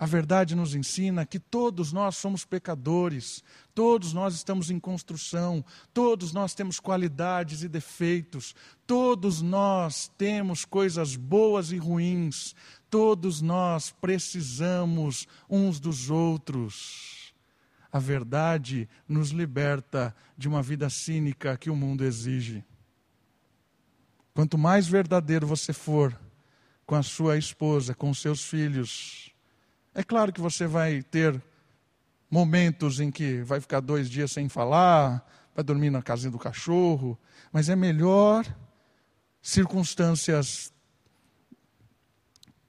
A 0.00 0.06
verdade 0.06 0.54
nos 0.54 0.74
ensina 0.74 1.26
que 1.26 1.38
todos 1.38 1.92
nós 1.92 2.16
somos 2.16 2.42
pecadores, 2.42 3.44
todos 3.74 4.14
nós 4.14 4.34
estamos 4.34 4.70
em 4.70 4.80
construção, 4.80 5.62
todos 5.92 6.32
nós 6.32 6.54
temos 6.54 6.80
qualidades 6.80 7.62
e 7.62 7.68
defeitos, 7.68 8.54
todos 8.86 9.42
nós 9.42 10.10
temos 10.16 10.64
coisas 10.64 11.16
boas 11.16 11.70
e 11.70 11.76
ruins, 11.76 12.54
todos 12.88 13.42
nós 13.42 13.90
precisamos 13.90 15.28
uns 15.50 15.78
dos 15.78 16.08
outros. 16.08 17.34
A 17.92 17.98
verdade 17.98 18.88
nos 19.06 19.32
liberta 19.32 20.16
de 20.34 20.48
uma 20.48 20.62
vida 20.62 20.88
cínica 20.88 21.58
que 21.58 21.68
o 21.68 21.76
mundo 21.76 22.06
exige. 22.06 22.64
Quanto 24.32 24.56
mais 24.56 24.88
verdadeiro 24.88 25.46
você 25.46 25.74
for 25.74 26.18
com 26.86 26.94
a 26.94 27.02
sua 27.02 27.36
esposa, 27.36 27.94
com 27.94 28.14
seus 28.14 28.42
filhos, 28.46 29.29
é 29.94 30.02
claro 30.02 30.32
que 30.32 30.40
você 30.40 30.66
vai 30.66 31.02
ter 31.02 31.42
momentos 32.30 33.00
em 33.00 33.10
que 33.10 33.42
vai 33.42 33.60
ficar 33.60 33.80
dois 33.80 34.08
dias 34.08 34.30
sem 34.30 34.48
falar, 34.48 35.26
vai 35.54 35.64
dormir 35.64 35.90
na 35.90 36.00
casinha 36.00 36.30
do 36.30 36.38
cachorro, 36.38 37.18
mas 37.52 37.68
é 37.68 37.74
melhor 37.74 38.46
circunstâncias 39.42 40.72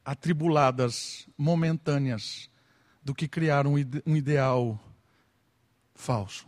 atribuladas, 0.03 1.27
momentâneas, 1.37 2.49
do 3.03 3.13
que 3.13 3.27
criar 3.27 3.67
um, 3.67 3.77
ide 3.77 4.01
um 4.05 4.15
ideal 4.15 4.79
falso. 5.93 6.47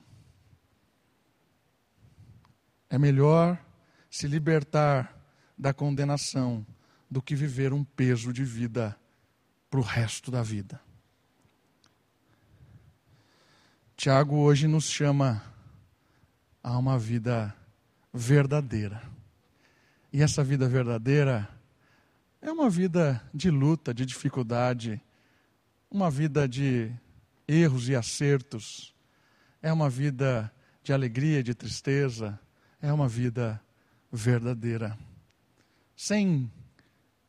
É 2.90 2.98
melhor 2.98 3.64
se 4.10 4.28
libertar 4.28 5.16
da 5.58 5.74
condenação 5.74 6.66
do 7.10 7.22
que 7.22 7.36
viver 7.36 7.74
um 7.74 7.84
peso 7.84 8.34
de 8.34 8.44
vida 8.44 8.98
para 9.74 9.80
o 9.80 9.84
resto 9.84 10.30
da 10.30 10.44
vida. 10.44 10.80
Tiago 13.98 14.36
hoje 14.36 14.68
nos 14.68 14.84
chama 14.84 15.44
a 16.62 16.78
uma 16.78 17.00
vida 17.00 17.56
verdadeira. 18.14 19.02
E 20.12 20.22
essa 20.22 20.44
vida 20.44 20.70
verdadeira 20.70 21.50
é 22.40 22.52
uma 22.52 22.70
vida 22.70 23.20
de 23.34 23.50
luta, 23.50 23.96
de 23.96 24.06
dificuldade, 24.06 25.02
uma 25.90 26.12
vida 26.12 26.48
de 26.48 26.94
erros 27.48 27.90
e 27.90 27.96
acertos, 27.96 28.94
é 29.60 29.74
uma 29.74 29.90
vida 29.90 30.54
de 30.84 30.94
alegria 30.94 31.42
de 31.42 31.56
tristeza, 31.56 32.40
é 32.80 32.94
uma 32.94 33.08
vida 33.08 33.60
verdadeira. 34.12 34.96
Sem 35.96 36.52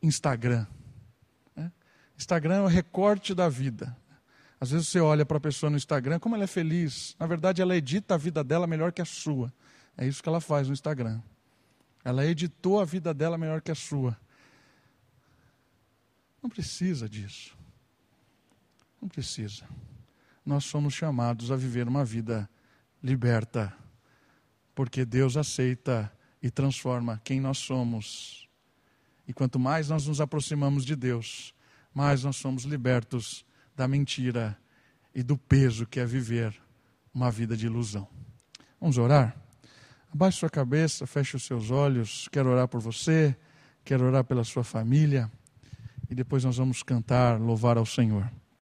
Instagram, 0.03 0.67
Instagram 2.17 2.57
é 2.57 2.63
o 2.63 2.67
recorte 2.67 3.35
da 3.35 3.49
vida. 3.49 3.97
Às 4.61 4.71
vezes 4.71 4.89
você 4.89 5.01
olha 5.01 5.27
para 5.27 5.37
a 5.37 5.41
pessoa 5.41 5.69
no 5.69 5.77
Instagram, 5.77 6.19
como 6.19 6.35
ela 6.35 6.45
é 6.45 6.47
feliz. 6.47 7.15
Na 7.19 7.27
verdade, 7.27 7.61
ela 7.61 7.77
edita 7.77 8.15
a 8.15 8.19
vida 8.19 8.43
dela 8.43 8.67
melhor 8.67 8.93
que 8.93 9.03
a 9.03 9.05
sua. 9.05 9.53
É 9.97 10.07
isso 10.07 10.23
que 10.23 10.29
ela 10.29 10.41
faz 10.41 10.69
no 10.69 10.73
Instagram. 10.73 11.21
Ela 12.05 12.25
editou 12.27 12.81
a 12.81 12.85
vida 12.85 13.13
dela 13.13 13.37
melhor 13.37 13.61
que 13.61 13.71
a 13.71 13.75
sua. 13.75 14.17
Não 16.43 16.51
precisa 16.51 17.09
disso. 17.09 17.57
Não 19.01 19.09
precisa. 19.09 19.65
Nós 20.45 20.65
somos 20.65 20.95
chamados 20.95 21.51
a 21.51 21.57
viver 21.57 21.89
uma 21.89 22.05
vida 22.05 22.49
liberta, 23.03 23.73
porque 24.75 25.05
Deus 25.05 25.37
aceita 25.37 26.13
e 26.43 26.51
transforma 26.51 27.21
quem 27.25 27.41
nós 27.41 27.59
somos. 27.59 28.49
E 29.27 29.33
quanto 29.33 29.59
mais 29.59 29.89
nós 29.89 30.07
nos 30.07 30.21
aproximamos 30.21 30.85
de 30.85 30.95
Deus, 30.95 31.55
mais 31.95 32.25
nós 32.25 32.37
somos 32.37 32.65
libertos 32.65 33.45
da 33.77 33.87
mentira 33.87 34.59
e 35.15 35.23
do 35.23 35.39
peso 35.39 35.87
que 35.87 36.01
é 36.01 36.05
viver 36.05 36.55
uma 37.15 37.31
vida 37.31 37.57
de 37.57 37.67
ilusão. 37.67 38.09
Vamos 38.81 38.99
orar? 38.99 39.37
Abaixe 40.13 40.39
sua 40.39 40.51
cabeça, 40.51 41.07
feche 41.07 41.37
os 41.37 41.45
seus 41.45 41.71
olhos. 41.71 42.29
Quero 42.31 42.51
orar 42.51 42.69
por 42.69 42.81
você, 42.81 43.37
quero 43.85 44.05
orar 44.05 44.25
pela 44.25 44.45
sua 44.45 44.65
família. 44.65 45.31
E 46.11 46.15
depois 46.15 46.45
nós 46.45 46.57
vamos 46.57 46.83
cantar, 46.83 47.41
louvar 47.41 47.79
ao 47.79 47.87
Senhor. 47.87 48.31